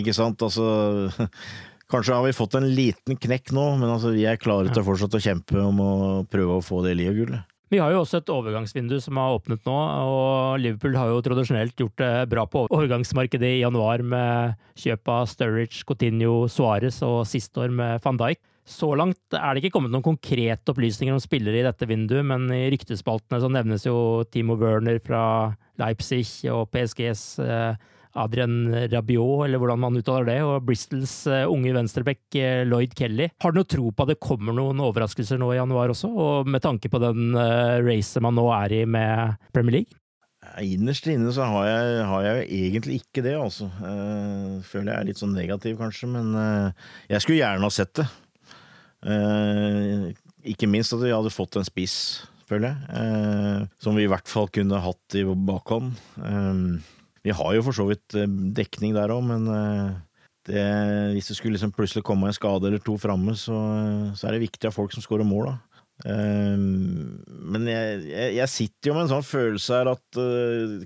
ikke 0.00 0.14
sant? 0.16 0.42
Altså 0.42 1.11
Kanskje 1.92 2.16
har 2.16 2.24
vi 2.24 2.33
fått 2.33 2.55
en 2.57 2.70
liten 2.72 3.18
knekk 3.20 3.50
nå, 3.52 3.64
men 3.76 3.90
altså, 3.92 4.14
vi 4.14 4.24
er 4.24 4.40
klare 4.40 4.70
til 4.72 4.81
å 4.81 4.87
fortsette 4.87 5.18
å 5.18 5.24
kjempe 5.24 5.59
om 5.61 5.81
å 5.85 5.94
prøve 6.33 6.55
å 6.57 6.64
få 6.64 6.81
det 6.87 6.94
Lia-gullet. 6.96 7.44
Vi 7.72 7.81
har 7.81 7.92
jo 7.92 8.02
også 8.02 8.18
et 8.20 8.31
overgangsvindu 8.33 8.98
som 9.00 9.16
har 9.16 9.33
åpnet 9.33 9.62
nå, 9.64 9.74
og 10.05 10.61
Liverpool 10.61 10.96
har 10.96 11.09
jo 11.09 11.22
tradisjonelt 11.24 11.78
gjort 11.81 12.00
det 12.00 12.11
bra 12.33 12.44
på 12.48 12.66
overgangsmarkedet 12.68 13.48
i 13.48 13.62
januar 13.62 14.05
med 14.05 14.59
kjøp 14.81 15.12
av 15.12 15.28
Sturridge, 15.31 15.81
Coutinho, 15.88 16.46
Suárez 16.52 17.00
og 17.05 17.22
sist 17.28 17.57
år 17.61 17.72
med 17.72 18.00
van 18.05 18.20
Dijk. 18.20 18.42
Så 18.68 18.92
langt 18.94 19.35
er 19.35 19.55
det 19.57 19.62
ikke 19.62 19.78
kommet 19.78 19.92
noen 19.92 20.05
konkrete 20.05 20.70
opplysninger 20.74 21.16
om 21.16 21.22
spillere 21.22 21.62
i 21.62 21.64
dette 21.66 21.88
vinduet, 21.88 22.22
men 22.28 22.44
i 22.55 22.68
ryktespaltene 22.72 23.40
så 23.42 23.48
nevnes 23.50 23.88
jo 23.88 23.96
Timo 24.28 24.59
Werner 24.61 25.00
fra 25.02 25.24
Leipzig 25.81 26.26
og 26.52 26.68
PSGs 26.76 27.24
eh, 27.42 27.88
Adrian 28.18 28.88
Rabiot, 28.92 29.46
eller 29.46 29.61
hvordan 29.61 29.81
man 29.81 29.96
uttaler 29.96 30.29
det, 30.29 30.38
og 30.44 30.66
Bristols 30.68 31.14
uh, 31.31 31.46
unge 31.51 31.72
venstreback 31.77 32.20
uh, 32.37 32.62
Lloyd 32.68 32.94
Kelly. 32.98 33.31
Har 33.42 33.53
du 33.53 33.61
noe 33.61 33.68
tro 33.68 33.88
på 33.92 34.05
at 34.05 34.12
det 34.12 34.20
kommer 34.22 34.57
noen 34.57 34.83
overraskelser 34.85 35.40
nå 35.40 35.53
i 35.55 35.59
januar 35.59 35.94
også, 35.94 36.11
og 36.12 36.53
med 36.53 36.64
tanke 36.64 36.92
på 36.92 37.01
den 37.03 37.33
uh, 37.38 37.81
racet 37.85 38.25
man 38.25 38.37
nå 38.37 38.46
er 38.59 38.77
i 38.83 38.85
med 38.85 39.38
Premier 39.55 39.81
League? 39.81 39.98
Innerst 40.61 41.07
inne 41.09 41.31
så 41.33 41.46
har 41.48 41.68
jeg, 41.68 42.01
har 42.11 42.25
jeg 42.27 42.46
egentlig 42.66 42.98
ikke 43.01 43.22
det, 43.25 43.37
altså. 43.38 43.70
Føler 44.66 44.90
jeg 44.90 44.96
er 44.98 45.07
litt 45.09 45.20
sånn 45.20 45.37
negativ, 45.37 45.77
kanskje, 45.79 46.09
men 46.11 46.35
jeg 47.09 47.22
skulle 47.22 47.38
gjerne 47.38 47.62
ha 47.62 47.70
sett 47.72 48.01
det. 48.01 48.09
ikke 50.53 50.68
minst 50.68 50.92
at 50.92 51.01
vi 51.01 51.14
hadde 51.14 51.33
fått 51.33 51.57
en 51.57 51.68
spiss, 51.68 51.94
føler 52.51 52.75
jeg. 52.75 53.68
som 53.87 53.96
vi 53.96 54.05
i 54.05 54.11
hvert 54.11 54.29
fall 54.29 54.51
kunne 54.53 54.83
hatt 54.83 55.16
i 55.16 55.22
bakhånd. 55.25 55.94
Vi 57.22 57.35
har 57.35 57.54
jo 57.54 57.64
for 57.66 57.76
så 57.76 57.87
vidt 57.90 58.16
eh, 58.18 58.30
dekning 58.56 58.96
der 58.96 59.12
òg, 59.14 59.22
men 59.26 59.46
eh, 59.50 59.90
det, 60.48 60.62
hvis 61.14 61.30
det 61.30 61.38
skulle 61.38 61.56
liksom 61.56 61.74
plutselig 61.74 62.04
komme 62.06 62.28
en 62.28 62.37
skade 62.37 62.66
eller 62.68 62.82
to 62.82 62.96
framme, 62.98 63.37
så, 63.38 63.56
så, 64.16 64.26
er 64.26 64.37
det 64.37 64.46
viktig 64.48 64.68
av 64.68 64.74
folk 64.74 64.94
som 64.94 65.04
skårer 65.04 65.28
mål, 65.28 65.52
da. 65.52 65.58
Um, 66.02 67.20
men 67.52 67.68
jeg, 67.68 67.98
jeg, 68.08 68.30
jeg, 68.35 68.50
sitter 68.50 68.90
jo 68.90 68.94
med 68.96 69.04
en 69.04 69.11
sånn 69.12 69.26
følelse 69.28 69.76
her 69.76 69.90
at 69.92 70.16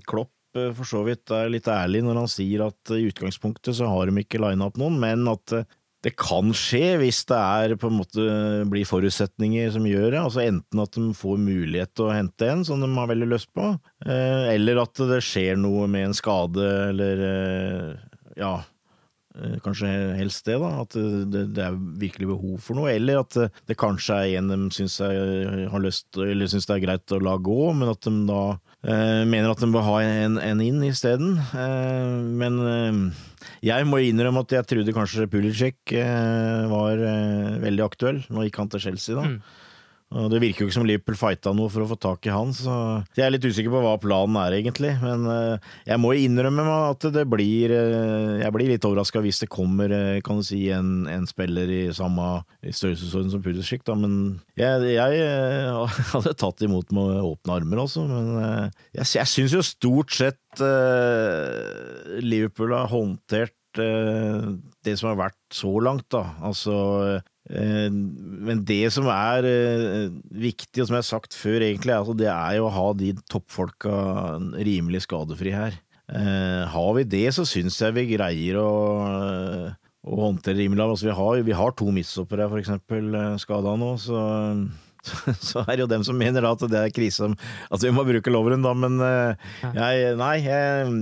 Klopp 0.05 0.59
eh, 0.59 0.69
for 0.77 0.85
så 0.85 1.01
vidt 1.07 1.31
er 1.33 1.49
litt 1.49 1.69
ærlig 1.71 2.03
når 2.05 2.19
han 2.21 2.29
sier 2.29 2.67
at 2.67 2.91
i 2.93 3.07
utgangspunktet 3.07 3.79
så 3.79 3.89
har 3.89 4.11
de 4.11 4.21
ikke 4.21 4.41
lina 4.43 4.67
opp 4.67 4.77
noen, 4.77 4.99
men 5.01 5.25
at 5.31 5.55
eh, 5.57 5.65
det 6.07 6.13
kan 6.15 6.53
skje 6.55 6.95
hvis 7.01 7.19
det 7.27 7.37
er 7.37 7.75
på 7.79 7.89
en 7.91 7.97
måte 7.99 8.27
blir 8.71 8.87
forutsetninger 8.87 9.73
som 9.75 9.87
gjør 9.89 10.07
det. 10.13 10.21
altså 10.21 10.45
Enten 10.45 10.83
at 10.83 10.95
de 10.95 11.11
får 11.17 11.43
mulighet 11.43 11.91
til 11.97 12.07
å 12.07 12.15
hente 12.15 12.47
en 12.47 12.63
som 12.67 12.79
de 12.83 12.89
har 12.95 13.11
veldig 13.11 13.27
lyst 13.33 13.51
på, 13.57 13.73
eh, 14.07 14.47
eller 14.55 14.81
at 14.85 15.03
det 15.11 15.19
skjer 15.25 15.59
noe 15.59 15.89
med 15.91 16.09
en 16.09 16.17
skade, 16.17 16.71
eller 16.93 17.27
ja 18.37 18.55
Eh, 19.37 19.57
kanskje 19.61 19.89
helst 20.17 20.47
det, 20.47 20.57
da. 20.61 20.69
At 20.81 20.95
det, 20.97 21.43
det, 21.53 21.65
er 21.65 21.77
virkelig 22.01 22.31
behov 22.31 22.61
for 22.63 22.79
noe. 22.79 22.89
Eller 22.93 23.21
at 23.21 23.37
det 23.37 23.77
kanskje 23.79 24.21
er 24.23 24.39
en 24.39 24.53
de 24.53 24.69
syns 24.73 24.97
det 26.67 26.77
er 26.77 26.85
greit 26.85 27.13
å 27.13 27.21
la 27.21 27.37
gå, 27.37 27.59
men 27.77 27.93
at 27.93 28.07
de 28.07 28.13
da 28.29 28.41
eh, 28.55 28.66
mener 28.83 29.49
at 29.51 29.61
den 29.63 29.73
bør 29.73 29.85
ha 29.87 29.95
en, 30.05 30.37
en 30.37 30.61
inn 30.63 30.83
isteden. 30.85 31.37
Eh, 31.41 32.17
men 32.41 32.59
eh, 32.61 32.99
jeg 33.65 33.87
må 33.89 34.01
innrømme 34.03 34.43
at 34.45 34.53
jeg 34.53 34.69
trodde 34.69 34.95
kanskje 34.95 35.29
Pulisic 35.31 35.95
eh, 35.97 36.67
var 36.69 37.01
eh, 37.01 37.57
veldig 37.63 37.85
aktuell. 37.85 38.21
Nå 38.29 38.45
gikk 38.45 38.61
han 38.61 38.69
til 38.73 38.83
Chelsea, 38.89 39.17
da. 39.17 39.25
Mm. 39.27 39.39
Det 40.07 40.39
virker 40.39 40.63
jo 40.63 40.69
ikke 40.69 40.75
som 40.77 40.85
Liverpool 40.87 41.17
fighta 41.19 41.51
noe 41.51 41.67
for 41.71 41.83
å 41.83 41.89
få 41.89 41.97
tak 41.99 42.27
i 42.29 42.31
han, 42.31 42.53
så 42.55 42.73
jeg 43.17 43.25
er 43.25 43.33
litt 43.33 43.43
usikker 43.43 43.73
på 43.73 43.81
hva 43.83 43.97
planen 43.99 44.37
er, 44.39 44.55
egentlig. 44.55 44.93
Men 45.01 45.25
uh, 45.27 45.73
jeg 45.83 45.99
må 45.99 46.13
innrømme 46.15 46.63
at 46.93 47.09
det 47.11 47.25
blir 47.27 47.73
uh, 47.75 48.37
Jeg 48.39 48.53
blir 48.55 48.71
litt 48.71 48.87
overraska 48.87 49.19
hvis 49.25 49.43
det 49.43 49.49
kommer 49.51 49.91
uh, 49.91 50.21
kan 50.23 50.39
du 50.39 50.47
si, 50.47 50.61
en, 50.71 51.09
en 51.11 51.27
spiller 51.27 51.67
i 51.67 51.81
samme 51.95 52.29
størrelsesorden 52.63 53.35
som 53.35 53.43
Pulisic, 53.43 53.83
da. 53.87 53.97
Men 53.99 54.39
jeg, 54.55 54.95
jeg 54.95 55.27
hadde 56.13 56.35
tatt 56.39 56.63
imot 56.63 56.95
med 56.95 57.19
åpne 57.27 57.59
armer, 57.59 57.83
altså. 57.83 58.07
Men 58.07 58.71
jeg, 58.95 59.11
jeg 59.19 59.33
syns 59.33 59.59
jo 59.59 59.65
stort 59.65 60.15
sett 60.15 60.67
Liverpool 62.23 62.71
har 62.73 62.87
håndtert 62.89 63.53
det 63.77 64.93
som 64.97 65.11
har 65.11 65.19
vært 65.27 65.41
så 65.53 65.69
langt, 65.83 66.07
da. 66.15 66.23
Altså 66.47 66.77
Eh, 67.17 67.21
men 67.47 68.63
det 68.67 68.89
som 68.91 69.07
er 69.11 69.47
eh, 69.47 70.07
viktig, 70.35 70.81
og 70.81 70.89
som 70.89 70.97
jeg 70.97 71.03
har 71.03 71.09
sagt 71.09 71.37
før, 71.37 71.63
egentlig, 71.63 71.95
altså 71.95 72.15
det 72.19 72.27
er 72.33 72.57
jo 72.57 72.67
å 72.67 72.73
ha 72.75 72.87
de 72.99 73.13
toppfolka 73.31 73.93
rimelig 74.67 75.05
skadefri 75.05 75.53
her. 75.55 75.77
Eh, 76.07 76.63
har 76.73 76.89
vi 76.97 77.05
det, 77.07 77.27
så 77.35 77.47
syns 77.47 77.79
jeg 77.79 77.95
vi 77.95 78.07
greier 78.11 78.59
å, 78.59 78.71
å 79.71 80.19
håndtere 80.25 80.59
rimelig. 80.59 80.83
Altså 80.83 81.07
vi, 81.07 81.15
har, 81.21 81.45
vi 81.47 81.55
har 81.61 81.77
to 81.79 81.87
midtstoppere, 81.95 82.49
for 82.51 82.63
eksempel, 82.63 83.15
skada 83.43 83.77
nå, 83.79 83.93
så 84.01 84.25
så 85.47 85.61
er 85.63 85.77
det 85.77 85.85
jo 85.85 85.91
dem 85.93 86.03
som 86.03 86.17
mener 86.19 86.43
at 86.43 86.63
det 86.67 86.79
er 86.81 86.91
krise 86.91 87.29
at 87.31 87.83
vi 87.83 87.93
må 87.95 88.03
bruke 88.03 88.31
loveren, 88.33 88.65
da, 88.65 88.73
men 88.75 88.97
jeg, 88.99 90.15
nei, 90.19 90.33
jeg, 90.43 90.95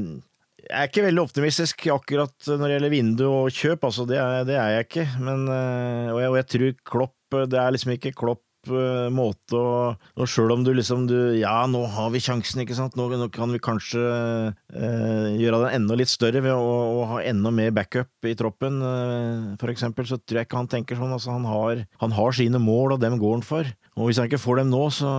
jeg 0.65 0.81
er 0.81 0.89
ikke 0.89 1.05
veldig 1.05 1.21
optimistisk 1.21 1.85
akkurat 1.93 2.47
når 2.49 2.63
det 2.65 2.73
gjelder 2.75 2.93
vindu 2.93 3.25
og 3.27 3.53
kjøp, 3.53 3.85
altså 3.85 4.05
det 4.09 4.17
er, 4.21 4.41
det 4.47 4.57
er 4.57 4.73
jeg 4.73 4.87
ikke. 4.87 5.05
Men, 5.21 5.45
eh, 5.51 6.09
og, 6.09 6.19
jeg, 6.21 6.31
og 6.31 6.37
jeg 6.39 6.49
tror 6.53 6.75
Klopp 6.91 7.37
Det 7.51 7.59
er 7.59 7.73
liksom 7.73 7.93
ikke 7.95 8.13
Klopp 8.17 8.71
eh, 8.71 9.07
måte 9.13 9.59
å 9.59 9.75
Og 9.93 10.29
sjøl 10.29 10.53
om 10.55 10.63
du 10.65 10.71
liksom 10.73 11.05
du, 11.09 11.15
Ja, 11.37 11.57
nå 11.69 11.83
har 11.93 12.09
vi 12.13 12.21
sjansen, 12.23 12.63
ikke 12.63 12.77
sant. 12.77 12.97
Nå, 12.97 13.07
nå 13.13 13.29
kan 13.33 13.53
vi 13.53 13.61
kanskje 13.61 14.01
eh, 14.01 15.29
gjøre 15.37 15.61
den 15.65 15.77
enda 15.81 15.99
litt 15.99 16.11
større 16.11 16.41
ved 16.45 16.55
å, 16.55 16.73
å, 17.01 17.05
ha 17.13 17.21
enda 17.25 17.53
mer 17.53 17.73
backup 17.75 18.29
i 18.29 18.35
troppen, 18.37 18.81
eh, 18.81 19.47
for 19.61 19.73
eksempel. 19.73 20.09
Så 20.09 20.19
tror 20.21 20.41
jeg 20.41 20.49
ikke 20.49 20.61
han 20.63 20.71
tenker 20.71 20.99
sånn. 20.99 21.13
Altså, 21.15 21.35
han 21.35 21.47
har, 21.49 21.85
han 22.01 22.17
har 22.17 22.37
sine 22.37 22.61
mål, 22.61 22.97
og 22.97 23.05
dem 23.05 23.19
går 23.21 23.39
han 23.39 23.45
for. 23.45 23.69
Og 23.95 24.09
hvis 24.09 24.21
han 24.21 24.31
ikke 24.31 24.41
får 24.41 24.63
dem 24.63 24.73
nå, 24.73 24.85
så, 24.93 25.11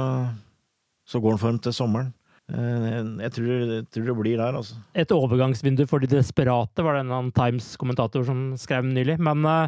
så 1.06 1.22
går 1.22 1.36
han 1.36 1.42
for 1.42 1.54
dem 1.54 1.62
til 1.68 1.76
sommeren. 1.76 2.14
Eh, 2.46 2.98
jeg 3.24 3.32
tror, 3.34 3.52
jeg 3.66 3.84
tror, 3.90 4.06
det 4.06 4.16
blir 4.20 4.38
der, 4.38 4.54
altså. 4.54 4.78
Et 4.94 5.12
overgangsvindu 5.14 5.84
for 5.90 6.02
de 6.02 6.10
desperate, 6.10 6.84
var 6.84 6.98
det 6.98 7.06
en 7.10 7.32
Times-kommentator 7.34 8.26
som 8.28 8.52
skrev 8.60 8.86
nylig. 8.86 9.16
Men 9.18 9.42
uh, 9.46 9.66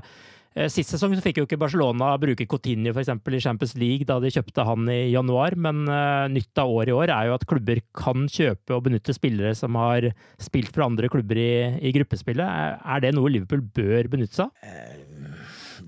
sist 0.71 0.95
sesong 0.95 1.17
så 1.17 1.25
fikk 1.25 1.41
jo 1.41 1.47
ikke 1.49 1.59
Barcelona 1.59 2.13
bruke 2.23 2.47
Coutinho 2.47 2.95
eksempel, 2.95 3.35
i 3.35 3.43
Champions 3.43 3.75
League 3.81 4.07
da 4.07 4.21
de 4.23 4.31
kjøpte 4.31 4.67
han 4.69 4.87
i 4.95 5.11
januar, 5.11 5.59
men 5.59 5.83
uh, 5.91 6.31
nytt 6.31 6.63
av 6.63 6.71
året 6.71 6.93
i 6.93 6.97
år 7.01 7.15
er 7.17 7.29
jo 7.29 7.37
at 7.41 7.49
klubber 7.51 7.83
kan 7.99 8.31
kjøpe 8.31 8.77
og 8.77 8.87
benytte 8.87 9.17
spillere 9.17 9.57
som 9.59 9.79
har 9.81 10.13
spilt 10.43 10.71
for 10.71 10.87
andre 10.87 11.11
klubber 11.11 11.43
i, 11.43 11.53
i 11.83 11.95
gruppespillet. 11.99 12.79
Er 12.79 13.03
det 13.03 13.15
noe 13.19 13.35
Liverpool 13.35 13.67
bør 13.75 14.13
benytte 14.15 14.39
seg 14.39 14.47
av? 14.47 14.75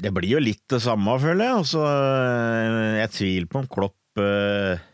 Det 0.00 0.10
blir 0.16 0.30
jo 0.32 0.42
litt 0.42 0.64
det 0.70 0.78
samme, 0.82 1.18
føler 1.22 1.44
jeg. 1.44 1.62
Altså, 1.62 1.88
jeg 2.98 3.10
tviler 3.14 3.50
på 3.50 3.62
om 3.62 3.74
Klopp 3.78 3.96
uh 4.18 4.89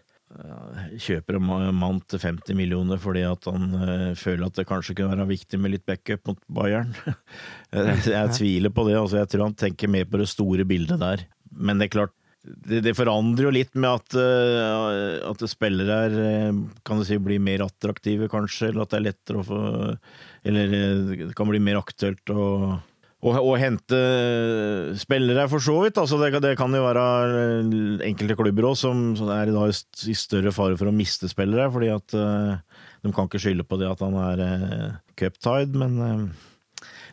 kjøper 1.01 1.39
en 1.39 1.47
mann 1.77 2.01
til 2.11 2.21
50 2.23 2.57
millioner 2.59 3.01
fordi 3.01 3.25
at 3.27 3.49
han 3.51 3.71
uh, 3.77 4.13
føler 4.19 4.49
at 4.49 4.59
det 4.59 4.67
kanskje 4.69 4.97
kunne 4.97 5.15
være 5.15 5.31
viktig 5.31 5.61
med 5.61 5.75
litt 5.75 5.87
backup 5.89 6.29
mot 6.29 6.41
Bayern. 6.59 6.93
jeg, 7.73 7.97
jeg, 8.13 8.37
tviler 8.37 8.75
på 8.75 8.87
det. 8.89 8.99
Altså, 8.99 9.21
jeg 9.23 9.33
tror 9.33 9.49
han 9.49 9.59
tenker 9.59 9.93
mer 9.93 10.09
på 10.11 10.21
det 10.21 10.29
store 10.33 10.67
bildet 10.69 11.01
der. 11.03 11.27
Men 11.57 11.81
det 11.81 11.89
er 11.89 11.95
klart, 11.97 12.15
det, 12.47 12.83
det 12.87 12.95
forandrer 12.95 13.49
jo 13.49 13.55
litt 13.55 13.73
med 13.75 13.91
at, 13.91 14.19
uh, 14.19 15.31
at 15.31 15.47
spillere 15.51 16.01
er, 16.09 16.19
uh, 16.51 16.83
kan 16.87 17.01
du 17.01 17.07
si, 17.09 17.19
blir 17.23 17.43
mer 17.43 17.65
attraktive, 17.67 18.31
kanskje, 18.33 18.71
eller 18.71 18.85
at 18.85 18.93
det 18.93 19.01
er 19.01 19.09
lettere 19.09 19.41
å 19.43 19.47
få 19.47 19.63
Eller 20.47 20.77
det 21.11 21.33
kan 21.39 21.49
bli 21.51 21.63
mer 21.63 21.81
aktuelt 21.81 22.31
å 22.31 22.77
å, 23.35 23.53
hente 23.59 24.01
spillere, 25.01 25.47
for 25.51 25.63
så 25.63 25.77
vidt. 25.83 26.01
Altså 26.01 26.19
det, 26.21 26.31
det, 26.45 26.55
kan 26.59 26.75
jo 26.75 26.85
være 26.85 27.05
eh, 27.27 28.05
enkelte 28.09 28.37
klubber 28.39 28.69
òg 28.71 28.77
som, 28.79 29.07
er 29.35 29.51
i 29.51 30.17
større 30.17 30.53
fare 30.55 30.79
for 30.79 30.91
å 30.91 30.95
miste 30.95 31.31
spillere, 31.31 31.69
fordi 31.73 31.91
at 31.95 32.17
uh, 32.19 32.59
de 33.03 33.15
kan 33.15 33.31
ikke 33.31 33.43
skylde 33.43 33.67
på 33.67 33.81
det 33.81 33.89
at 33.91 34.05
han 34.05 34.19
er 34.21 34.45
uh, 34.45 35.01
cuptied, 35.19 35.75
men 35.79 35.99
uh, 36.03 36.45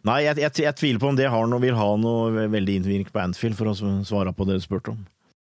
Nei, 0.03 0.25
jeg, 0.25 0.35
jeg, 0.41 0.51
jeg, 0.65 0.75
tviler 0.75 0.99
på 0.99 1.09
om 1.13 1.15
det 1.15 1.29
har 1.31 1.45
noe, 1.47 1.63
vil 1.63 1.77
ha 1.79 1.85
noe 1.95 2.47
veldig 2.51 2.73
innvirkning 2.81 3.13
på 3.13 3.21
Anfield, 3.23 3.55
for 3.55 3.71
å 3.71 3.91
svare 4.03 4.33
på 4.35 4.43
det 4.49 4.57
du 4.59 4.65
spurte 4.65 4.91
om. 4.91 4.97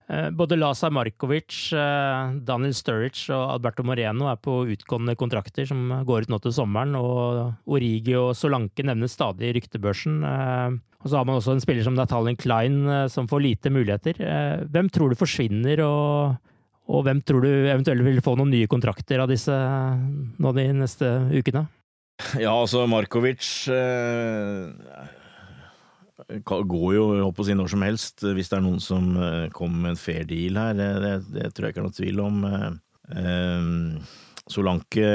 Eh, 0.10 0.30
både 0.30 0.56
Laza 0.56 0.90
Markovic, 0.90 1.74
eh, 1.74 2.32
Daniel 2.42 2.74
Sturridge 2.74 3.30
og 3.30 3.54
Alberto 3.54 3.84
Moreno 3.86 4.26
er 4.32 4.40
på 4.42 4.64
utgående 4.74 5.14
kontrakter 5.16 5.68
som 5.70 5.84
går 6.06 6.26
ut 6.26 6.32
nå 6.34 6.40
til 6.42 6.56
sommeren, 6.56 6.96
og 6.98 7.70
Origi 7.70 8.16
og 8.18 8.32
Solanke 8.38 8.86
nevnes 8.88 9.14
stadig 9.14 9.52
i 9.52 9.54
ryktebørsen. 9.60 10.24
Eh, 10.26 10.80
og 11.00 11.06
så 11.06 11.20
har 11.20 11.28
man 11.30 11.38
også 11.38 11.54
en 11.54 11.62
spiller 11.62 11.86
som 11.86 11.94
Natalien 11.96 12.40
Klein 12.40 12.82
som 13.08 13.30
får 13.30 13.40
lite 13.40 13.72
muligheter. 13.72 14.18
Hvem 14.68 14.90
tror 14.92 15.14
du 15.14 15.16
forsvinner, 15.16 15.80
og, 15.86 16.36
og 16.92 17.06
hvem 17.06 17.22
tror 17.24 17.46
du 17.46 17.48
eventuelt 17.48 18.04
vil 18.04 18.20
få 18.26 18.34
noen 18.36 18.52
nye 18.52 18.68
kontrakter 18.68 19.24
av 19.24 19.32
disse 19.32 19.54
nå 19.56 20.52
de 20.58 20.66
neste 20.76 21.14
ukene? 21.32 21.70
Ja, 22.36 22.52
altså 22.52 22.84
Markovic 22.92 23.48
går 26.30 26.94
jo 26.94 27.06
jeg 27.18 27.26
håper 27.26 27.48
si 27.48 27.56
når 27.58 27.72
som 27.74 27.84
helst, 27.86 28.24
hvis 28.24 28.52
det 28.52 28.58
er 28.60 28.66
noen 28.66 28.82
som 28.84 29.12
eh, 29.18 29.50
kommer 29.56 29.86
med 29.86 29.96
en 29.96 30.02
fair 30.02 30.28
deal 30.30 30.60
her. 30.62 30.76
Det, 30.78 30.90
det, 31.04 31.14
det 31.34 31.52
tror 31.54 31.68
jeg 31.68 31.74
ikke 31.74 31.82
er 31.82 31.88
noe 31.88 31.98
tvil 31.98 32.22
om. 32.24 32.44
Eh, 33.10 33.70
Solanke 34.50 35.08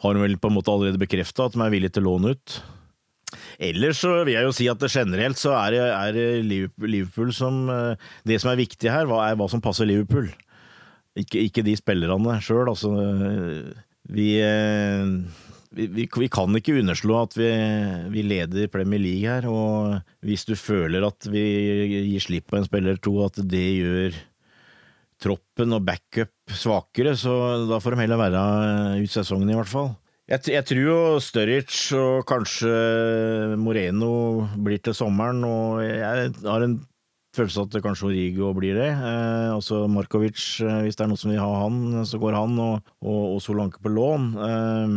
har 0.00 0.20
vel 0.22 0.36
på 0.40 0.50
en 0.50 0.56
måte 0.56 0.72
allerede 0.72 1.00
bekrefta 1.02 1.48
at 1.48 1.56
de 1.56 1.64
er 1.64 1.72
villige 1.74 1.96
til 1.96 2.06
å 2.06 2.12
låne 2.12 2.36
ut. 2.36 2.60
Ellers 3.62 4.00
så 4.02 4.14
vil 4.24 4.34
jeg 4.34 4.46
jo 4.46 4.54
si 4.54 4.66
at 4.70 4.86
generelt 4.90 5.38
så 5.38 5.52
er, 5.58 5.76
er 5.90 6.40
Liverpool 6.42 7.34
som 7.36 7.68
eh, 7.70 8.08
Det 8.26 8.40
som 8.42 8.50
er 8.52 8.62
viktig 8.62 8.90
her, 8.90 9.10
er 9.10 9.36
hva 9.38 9.50
som 9.50 9.62
passer 9.62 9.88
Liverpool. 9.90 10.30
Ikke, 11.18 11.42
ikke 11.42 11.66
de 11.66 11.74
spillerne 11.74 12.38
sjøl. 12.42 12.70
Altså, 12.70 12.94
vi 14.14 14.30
vi, 15.76 15.86
vi, 15.94 16.28
kan 16.32 16.56
ikke 16.56 16.74
underslå 16.80 17.20
at 17.20 17.36
vi, 17.38 17.50
vi, 18.10 18.24
leder 18.26 18.70
Premier 18.72 19.02
League 19.02 19.28
her, 19.28 19.46
og 19.50 20.00
hvis 20.26 20.46
du 20.48 20.56
føler 20.58 21.06
at 21.06 21.28
vi 21.30 21.44
gir 22.10 22.24
slipp 22.24 22.50
på 22.50 22.58
en 22.58 22.66
spiller 22.66 22.98
to, 23.02 23.14
at 23.26 23.38
det 23.46 23.66
gjør 23.78 24.18
troppen 25.20 25.76
og 25.76 25.84
backup 25.86 26.32
svakere, 26.56 27.14
så 27.18 27.32
da 27.68 27.80
får 27.82 27.94
de 27.94 28.04
heller 28.04 28.20
være 28.20 28.44
ut 29.04 29.12
sesongen, 29.12 29.52
i 29.52 29.58
hvert 29.58 29.70
fall. 29.70 29.92
Jeg, 30.30 30.46
jeg 30.54 30.66
tror 30.66 30.84
jo 30.84 30.98
Sturridge 31.22 31.98
og 31.98 32.26
kanskje 32.30 32.70
Moreno 33.58 34.12
blir 34.62 34.78
til 34.82 34.94
sommeren, 34.94 35.42
og 35.46 35.82
jeg 35.82 36.32
har 36.46 36.66
en 36.66 36.78
følelse 37.36 37.64
at 37.66 37.78
kanskje 37.84 38.08
Origo 38.08 38.50
blir 38.56 38.78
det. 38.78 38.90
Eh, 38.90 39.48
altså 39.54 39.84
Markovic, 39.90 40.38
eh, 40.64 40.82
hvis 40.84 40.98
det 40.98 41.04
er 41.04 41.10
noen 41.10 41.20
som 41.20 41.32
vil 41.32 41.42
ha 41.42 41.50
han, 41.62 42.00
så 42.06 42.18
går 42.22 42.36
han, 42.36 42.56
og, 42.62 42.92
og, 43.02 43.20
og 43.36 43.42
Solanke 43.44 43.82
på 43.82 43.92
lån. 43.94 44.30
Eh, 44.46 44.96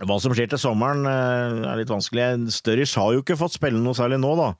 hva 0.00 0.16
som 0.22 0.32
skjer 0.32 0.48
til 0.48 0.60
sommeren, 0.60 1.04
eh, 1.06 1.68
er 1.68 1.80
litt 1.80 1.92
vanskelig. 1.92 2.48
Sturridge 2.54 2.96
har 2.96 3.12
jo 3.12 3.22
ikke 3.22 3.38
fått 3.38 3.58
spille 3.58 3.80
noe 3.80 3.96
særlig 3.96 4.20
nå, 4.22 4.32
da. 4.38 4.52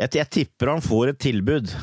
Jeg, 0.00 0.14
jeg, 0.18 0.30
tipper 0.34 0.72
han 0.72 0.82
får 0.82 1.12
et 1.12 1.20
tilbud, 1.22 1.74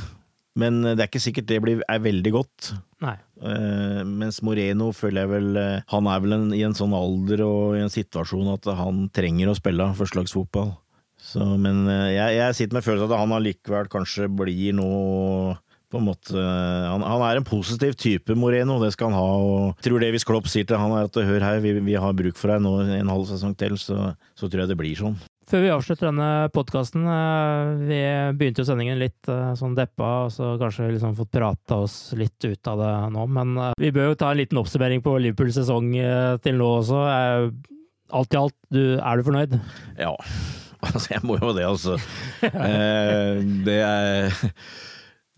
men 0.58 0.82
det 0.84 0.98
er 0.98 1.08
ikke 1.08 1.24
sikkert 1.24 1.48
det 1.48 1.62
blir, 1.64 1.84
er 1.88 2.04
veldig 2.04 2.34
godt. 2.34 2.74
Uh, 2.98 4.02
mens 4.02 4.42
Moreno 4.42 4.90
føler 4.98 5.22
jeg 5.22 5.30
vel 5.30 5.60
uh, 5.62 5.84
Han 5.94 6.08
er 6.10 6.22
vel 6.24 6.34
en, 6.34 6.48
i 6.58 6.64
en 6.66 6.74
sånn 6.74 6.96
alder 6.98 7.44
og 7.46 7.76
i 7.78 7.84
en 7.84 7.94
situasjon 7.94 8.50
at 8.56 8.66
han 8.80 9.04
trenger 9.14 9.52
å 9.52 9.58
spille 9.60 9.86
førstelagsfotball. 10.00 10.72
Så, 11.22 11.46
men 11.62 11.86
jeg, 11.86 12.34
jeg, 12.40 12.56
sitter 12.58 12.78
med 12.78 12.86
følelsen 12.86 13.12
at 13.12 13.22
han 13.22 13.36
allikevel 13.38 13.90
kanskje 13.94 14.28
blir 14.34 14.74
nå 14.78 14.90
på 15.88 16.02
en 16.02 16.08
måte, 16.10 16.36
han, 16.36 17.04
han, 17.06 17.24
er 17.24 17.40
en 17.40 17.48
positiv 17.48 17.96
type, 18.00 18.36
Moreno, 18.36 18.76
det 18.82 18.92
skal 18.96 19.12
han 19.12 19.18
ha. 19.20 19.30
og 19.40 19.78
jeg 19.78 19.88
tror 19.88 20.04
det 20.04 20.12
Hvis 20.16 20.28
Klopp 20.28 20.50
sier 20.52 20.68
til 20.68 20.80
han 20.82 20.92
er 20.98 21.08
at 21.08 21.20
hør 21.30 21.46
her, 21.46 21.62
vi, 21.64 21.78
vi 21.80 21.96
har 21.96 22.18
bruk 22.18 22.36
for 22.40 22.52
deg 22.52 22.64
nå 22.64 22.74
en 22.98 23.12
halv 23.14 23.28
sesong 23.30 23.56
til, 23.60 23.78
så, 23.80 24.12
så 24.36 24.50
tror 24.50 24.66
jeg 24.66 24.74
det 24.74 24.80
blir 24.80 25.00
sånn. 25.00 25.16
Før 25.48 25.64
vi 25.64 25.70
avslutter 25.72 26.10
denne 26.10 26.50
podkasten, 26.52 27.06
vi 27.88 28.02
begynte 28.36 28.66
jo 28.66 28.68
sendingen 28.68 29.00
litt 29.00 29.30
sånn 29.56 29.78
deppa, 29.78 30.10
og 30.26 30.34
så 30.36 30.58
kanskje 30.60 30.90
liksom 30.92 31.16
fått 31.16 31.32
prata 31.38 31.78
oss 31.86 31.96
litt 32.20 32.36
ut 32.44 32.68
av 32.68 32.84
det 32.84 32.92
nå, 33.16 33.24
men 33.32 33.56
vi 33.80 33.94
bør 33.96 34.12
jo 34.12 34.18
ta 34.20 34.34
en 34.34 34.42
liten 34.42 34.60
oppsummering 34.60 35.06
på 35.06 35.16
Liverpools 35.24 35.56
sesong 35.62 35.94
til 36.44 36.60
nå 36.60 36.68
også. 36.82 37.00
Alt 38.20 38.36
i 38.36 38.42
alt, 38.42 38.58
du, 38.76 38.82
er 39.00 39.16
du 39.16 39.24
fornøyd? 39.30 39.56
Ja, 39.96 40.12
altså 40.90 41.16
jeg 41.16 41.24
må 41.24 41.40
jo 41.40 41.56
det, 41.56 41.64
altså. 41.64 41.96
det 43.68 43.80
er 43.88 44.36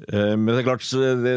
men 0.08 0.48
det 0.48 0.62
er 0.62 0.66
klart, 0.68 0.86
det, 0.88 1.34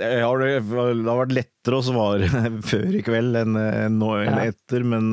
har, 0.00 0.40
det, 0.40 0.60
har 0.64 1.18
vært 1.18 1.34
lettere 1.36 1.76
å 1.76 1.84
svare 1.84 2.28
før 2.70 2.94
i 2.96 3.02
kveld 3.04 3.36
enn, 3.36 3.58
enn, 3.60 3.98
enn 4.00 4.40
etter, 4.46 4.86
men 4.88 5.12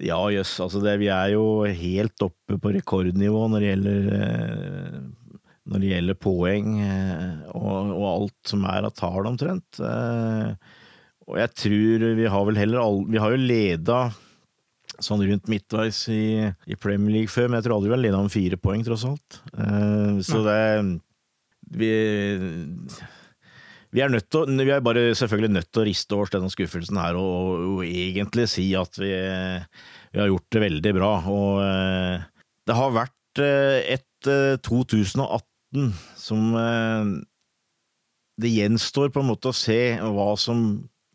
ja, 0.00 0.18
jøss. 0.32 0.54
Yes, 0.54 0.60
altså 0.64 0.80
vi 0.98 1.10
er 1.12 1.34
jo 1.34 1.44
helt 1.64 2.24
oppe 2.24 2.56
på 2.60 2.72
rekordnivå 2.76 3.44
når 3.52 3.62
det 3.62 3.70
gjelder, 3.70 4.06
eh, 4.16 5.42
når 5.70 5.82
det 5.82 5.90
gjelder 5.92 6.20
poeng 6.20 6.70
eh, 6.86 7.42
og, 7.52 7.92
og, 7.98 8.06
alt 8.14 8.52
som 8.52 8.64
er 8.70 8.88
av 8.88 8.96
tall, 8.96 9.28
omtrent. 9.28 9.82
Eh, 9.84 10.78
og 11.28 11.38
jeg 11.38 11.54
tror 11.66 12.08
vi 12.18 12.32
har 12.32 12.48
vel 12.48 12.58
heller 12.58 12.82
all, 12.82 13.04
Vi 13.06 13.20
har 13.22 13.34
jo 13.34 13.44
leda 13.44 14.00
sånn 15.00 15.22
rundt 15.24 15.46
midtveis 15.48 16.00
i, 16.12 16.48
i, 16.66 16.76
Premier 16.80 17.20
League 17.20 17.32
før, 17.32 17.48
men 17.48 17.60
jeg 17.60 17.68
tror 17.68 17.76
aldri 17.78 17.92
vi 17.92 17.96
har 17.96 18.02
leda 18.02 18.20
om 18.20 18.32
fire 18.32 18.58
poeng, 18.60 18.82
tross 18.84 19.06
alt. 19.08 19.38
Så 20.26 20.42
det 20.44 20.58
Vi 21.70 21.90
vi 23.90 24.02
er, 24.04 24.12
til, 24.30 24.52
vi 24.54 24.70
er 24.70 24.82
bare 24.86 25.08
selvfølgelig 25.18 25.50
nødt 25.56 25.70
til 25.72 25.82
å 25.82 25.86
riste 25.88 26.14
over 26.14 26.30
denne 26.30 26.50
skuffelsen 26.52 26.98
her 27.00 27.16
og, 27.18 27.30
og, 27.34 27.64
og, 27.72 27.80
egentlig 27.88 28.46
si 28.52 28.68
at 28.78 28.94
vi, 29.00 29.10
vi, 29.10 30.20
har 30.20 30.30
gjort 30.30 30.46
det 30.54 30.62
veldig 30.62 30.92
bra. 30.94 31.10
Og 31.32 31.58
eh, 31.64 32.28
det 32.70 32.76
har 32.78 32.94
vært 32.94 33.42
eh, 33.42 33.96
et 33.96 34.30
eh, 34.30 34.60
2018 34.62 35.90
som 36.18 36.54
eh, 36.58 37.10
Det 38.40 38.54
gjenstår 38.54 39.10
på 39.10 39.24
en 39.24 39.30
måte 39.32 39.50
å 39.50 39.56
se 39.56 39.98
hva 39.98 40.30
som 40.38 40.64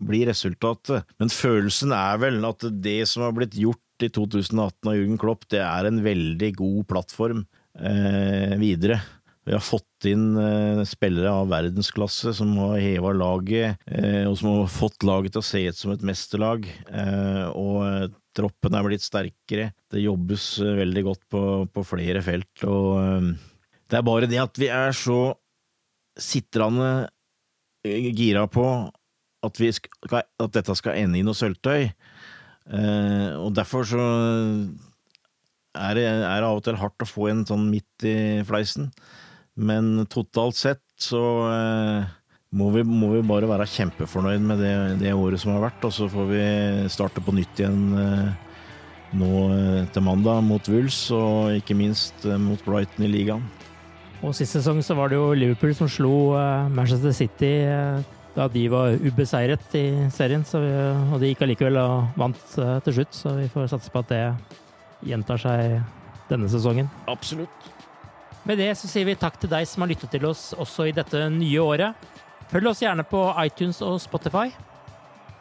blir 0.06 0.28
resultatet, 0.28 1.08
men 1.15 1.32
følelsen 1.32 1.94
er 1.96 2.20
vel 2.20 2.44
at 2.44 2.65
det 2.84 3.06
som 3.08 3.24
har 3.24 3.32
blitt 3.38 3.56
gjort 3.56 4.04
i 4.04 4.10
2018 4.12 4.89
av 4.91 4.98
Jürgen 4.98 5.20
Klopp, 5.20 5.48
det 5.48 5.62
er 5.63 5.88
en 5.88 6.02
veldig 6.04 6.50
god 6.60 6.82
plattform 6.91 7.46
eh, 7.80 8.58
videre. 8.60 9.00
Vi 9.45 9.53
har 9.53 9.62
fått 9.62 10.08
inn 10.10 10.34
eh, 10.41 10.81
spillere 10.89 11.29
av 11.29 11.51
verdensklasse 11.51 12.31
som 12.34 12.55
har 12.63 12.79
heva 12.81 13.12
laget, 13.13 13.77
eh, 13.86 14.23
og 14.25 14.39
som 14.39 14.49
har 14.49 14.71
fått 14.73 15.05
laget 15.05 15.36
til 15.36 15.43
å 15.43 15.45
se 15.45 15.62
ut 15.67 15.77
som 15.77 15.91
et 15.93 16.05
mesterlag. 16.10 16.65
Eh, 16.89 17.43
og 17.53 18.15
troppen 18.36 18.73
er 18.73 18.88
blitt 18.88 19.05
sterkere. 19.05 19.69
Det 19.93 20.01
jobbes 20.01 20.47
veldig 20.81 21.03
godt 21.05 21.21
på, 21.29 21.41
på 21.69 21.84
flere 21.86 22.23
felt. 22.25 22.65
Og 22.65 23.29
det 23.86 23.99
er 23.99 24.08
bare 24.08 24.29
det 24.31 24.41
at 24.41 24.58
vi 24.58 24.71
er 24.73 24.97
så 24.97 25.19
sitrende 26.17 27.12
gira 27.86 28.47
på 28.49 28.65
at, 29.45 29.62
skal, 29.77 30.25
at 30.41 30.55
dette 30.58 30.73
skal 30.79 30.97
ende 31.03 31.19
i 31.19 31.23
noe 31.27 31.38
sølvtøy. 31.38 31.86
Og 33.45 33.51
derfor 33.53 33.86
så 33.86 34.01
er 34.01 35.93
det, 35.99 36.08
er 36.10 36.41
det 36.41 36.49
av 36.49 36.58
og 36.58 36.65
til 36.65 36.79
hardt 36.81 37.05
å 37.05 37.10
få 37.10 37.29
en 37.29 37.45
sånn 37.47 37.69
midt 37.69 38.08
i 38.10 38.15
fleisen. 38.47 38.89
Men 39.56 40.06
totalt 40.12 40.58
sett 40.60 40.84
så 41.00 41.22
eh, 41.48 42.08
må, 42.56 42.70
vi, 42.76 42.84
må, 42.84 43.13
vi, 43.13 43.22
bare 43.28 43.48
være 43.48 43.68
kjempefornøyd 43.72 44.44
med 44.44 44.60
det, 44.60 44.74
det, 45.00 45.13
året 45.15 45.39
som 45.41 45.54
har 45.56 45.70
vært, 45.70 45.86
og 45.88 45.94
så 45.96 46.10
får 46.12 46.28
vi 46.32 46.48
starte 46.91 47.24
på 47.24 47.36
nytt 47.36 47.62
igjen 47.62 47.86
eh, 48.00 48.58
nå 49.15 49.32
eh, 49.56 49.86
til 49.96 50.04
mandag 50.04 50.44
mot 50.44 50.72
Wools, 50.72 50.98
og 51.15 51.56
ikke 51.56 51.78
minst 51.78 52.28
mot 52.41 52.60
Brighton 52.68 53.08
i 53.08 53.12
ligaen. 53.12 53.46
Og 54.26 54.36
Sist 54.36 54.58
sesong 54.58 54.82
så 54.84 54.96
var 54.98 55.12
det 55.12 55.20
jo 55.20 55.32
Liverpool 55.38 55.76
som 55.78 55.89
slo 55.91 56.34
Manchester 56.74 57.13
City 57.13 57.52
da 58.36 58.48
de 58.52 58.63
var 58.72 58.96
ubeseiret 59.00 59.76
i 59.78 59.86
serien, 60.12 60.41
vi, 60.44 60.72
og 61.13 61.20
de 61.22 61.30
gikk 61.30 61.44
allikevel 61.46 61.78
og 61.80 62.18
vant 62.20 62.41
til 62.58 62.98
slutt, 62.98 63.15
så 63.15 63.36
vi 63.38 63.48
får 63.52 63.70
satse 63.72 63.94
på 63.94 64.02
at 64.02 64.12
det 64.12 64.24
gjentar 65.12 65.39
seg 65.39 65.78
denne 66.32 66.50
sesongen. 66.52 66.89
Absolutt. 67.12 67.70
Med 68.45 68.60
det 68.62 68.69
så 68.77 68.89
sier 68.89 69.08
vi 69.10 69.17
takk 69.17 69.39
til 69.41 69.49
deg 69.49 69.65
som 69.65 69.81
har 69.81 69.89
lyttet 69.89 70.12
til 70.13 70.25
oss 70.29 70.51
også 70.53 70.86
i 70.89 70.93
dette 70.93 71.23
nye 71.34 71.63
året. 71.63 72.08
Følg 72.51 72.69
oss 72.69 72.84
gjerne 72.84 73.05
på 73.10 73.25
iTunes 73.41 73.81
og 73.81 73.97
Spotify. 74.03 74.51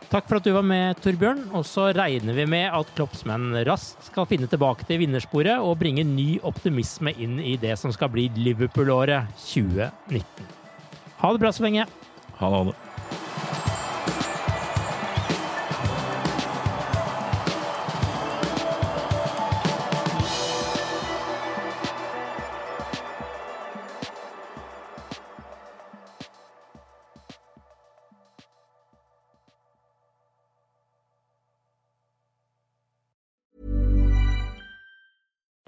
Takk 0.09 0.29
for 0.29 0.39
at 0.39 0.47
du 0.47 0.53
var 0.55 0.65
med, 0.65 0.97
Torbjørn. 1.05 1.43
Og 1.57 1.67
så 1.69 1.91
regner 1.97 2.37
vi 2.37 2.47
med 2.49 2.71
at 2.73 2.91
Kloppsmenn 2.97 3.53
raskt 3.69 4.09
skal 4.09 4.29
finne 4.31 4.49
tilbake 4.49 4.89
til 4.89 5.03
vinnersporet 5.03 5.61
og 5.61 5.77
bringe 5.81 6.07
ny 6.09 6.39
optimisme 6.47 7.13
inn 7.21 7.37
i 7.43 7.59
det 7.61 7.77
som 7.81 7.93
skal 7.93 8.13
bli 8.15 8.31
Liverpool-året 8.39 9.33
2019. 9.51 10.53
Ha 11.21 11.33
det 11.35 11.45
bra 11.45 11.53
så 11.53 11.69
lenge. 11.69 11.89
Ha 12.41 12.53
det. 12.55 12.63
Ha 12.63 12.67
det. 12.73 12.79